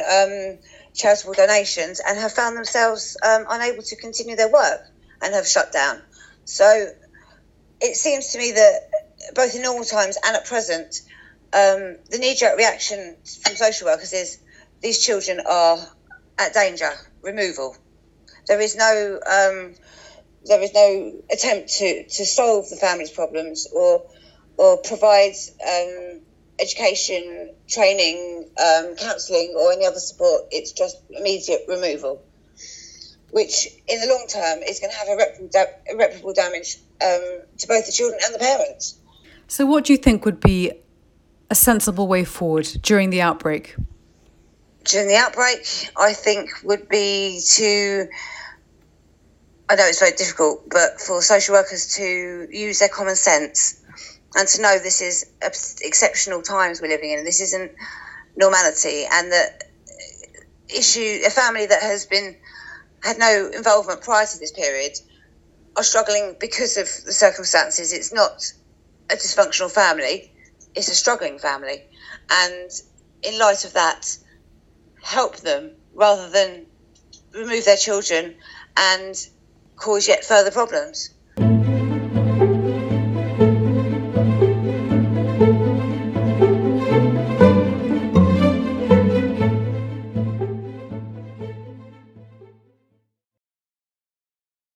um, 0.55 0.59
charitable 0.95 1.33
donations 1.33 2.01
and 2.05 2.17
have 2.17 2.31
found 2.31 2.57
themselves 2.57 3.17
um, 3.23 3.45
unable 3.49 3.83
to 3.83 3.95
continue 3.97 4.35
their 4.35 4.51
work 4.51 4.81
and 5.21 5.33
have 5.33 5.47
shut 5.47 5.71
down. 5.71 6.01
So 6.45 6.87
it 7.81 7.95
seems 7.95 8.31
to 8.31 8.37
me 8.37 8.53
that 8.53 8.89
both 9.35 9.55
in 9.55 9.61
normal 9.61 9.85
times 9.85 10.17
and 10.25 10.35
at 10.35 10.45
present, 10.45 11.01
um, 11.53 11.97
the 12.09 12.17
knee 12.19 12.35
jerk 12.35 12.57
reaction 12.57 13.17
from 13.43 13.55
social 13.55 13.87
workers 13.87 14.13
is 14.13 14.39
these 14.81 15.03
children 15.03 15.41
are 15.45 15.77
at 16.39 16.53
danger, 16.53 16.91
removal. 17.21 17.75
There 18.47 18.59
is 18.59 18.75
no 18.75 19.19
um, 19.25 19.75
there 20.45 20.61
is 20.61 20.73
no 20.73 21.13
attempt 21.31 21.69
to, 21.79 22.03
to 22.07 22.25
solve 22.25 22.69
the 22.69 22.75
family's 22.75 23.11
problems 23.11 23.67
or 23.73 24.03
or 24.57 24.77
provide 24.77 25.33
um, 25.67 26.21
education, 26.59 27.53
training, 27.67 28.49
um, 28.59 28.95
counselling, 28.95 29.53
or 29.57 29.71
any 29.71 29.85
other 29.85 29.99
support. 29.99 30.43
It's 30.51 30.71
just 30.71 30.97
immediate 31.09 31.65
removal, 31.67 32.23
which 33.31 33.67
in 33.87 33.99
the 33.99 34.07
long 34.07 34.25
term 34.27 34.63
is 34.63 34.79
going 34.79 34.91
to 34.91 34.97
have 34.97 35.07
irreparable, 35.87 36.33
damage 36.33 36.77
um, 37.01 37.41
to 37.57 37.67
both 37.67 37.85
the 37.85 37.91
children 37.91 38.19
and 38.23 38.33
the 38.33 38.39
parents. 38.39 38.97
So, 39.47 39.65
what 39.65 39.85
do 39.85 39.93
you 39.93 39.97
think 39.97 40.25
would 40.25 40.39
be 40.39 40.71
a 41.49 41.55
sensible 41.55 42.07
way 42.07 42.23
forward 42.23 42.65
during 42.81 43.09
the 43.09 43.21
outbreak? 43.21 43.75
During 44.85 45.07
the 45.07 45.15
outbreak, 45.15 45.89
I 45.97 46.13
think 46.13 46.49
would 46.63 46.87
be 46.89 47.41
to. 47.55 48.07
I 49.67 49.75
know 49.75 49.85
it's 49.85 49.99
very 49.99 50.11
difficult, 50.11 50.69
but 50.69 51.01
for 51.01 51.23
social 51.23 51.55
workers 51.55 51.95
to 51.95 52.47
use 52.51 52.79
their 52.79 52.89
common 52.89 53.15
sense 53.15 53.81
and 54.35 54.47
to 54.47 54.61
know 54.61 54.77
this 54.77 55.01
is 55.01 55.25
exceptional 55.81 56.41
times 56.41 56.81
we're 56.81 56.89
living 56.89 57.11
in. 57.11 57.23
This 57.23 57.41
isn't 57.41 57.71
normality, 58.35 59.05
and 59.11 59.31
that 59.31 59.63
issue 60.69 61.21
a 61.25 61.29
family 61.29 61.65
that 61.65 61.81
has 61.81 62.05
been 62.05 62.35
had 63.03 63.17
no 63.17 63.49
involvement 63.53 64.01
prior 64.01 64.25
to 64.25 64.39
this 64.39 64.51
period 64.51 64.91
are 65.77 65.83
struggling 65.83 66.35
because 66.39 66.77
of 66.77 66.87
the 67.05 67.13
circumstances. 67.13 67.93
It's 67.93 68.13
not 68.13 68.41
a 69.09 69.15
dysfunctional 69.15 69.71
family; 69.71 70.31
it's 70.75 70.89
a 70.89 70.95
struggling 70.95 71.39
family, 71.39 71.83
and 72.29 72.69
in 73.23 73.39
light 73.39 73.63
of 73.63 73.73
that, 73.73 74.17
help 75.01 75.37
them 75.37 75.71
rather 75.93 76.29
than 76.29 76.65
remove 77.33 77.65
their 77.65 77.77
children 77.77 78.35
and 78.75 79.15
cause 79.77 80.07
yet 80.07 80.25
further 80.25 80.51
problems. 80.51 81.14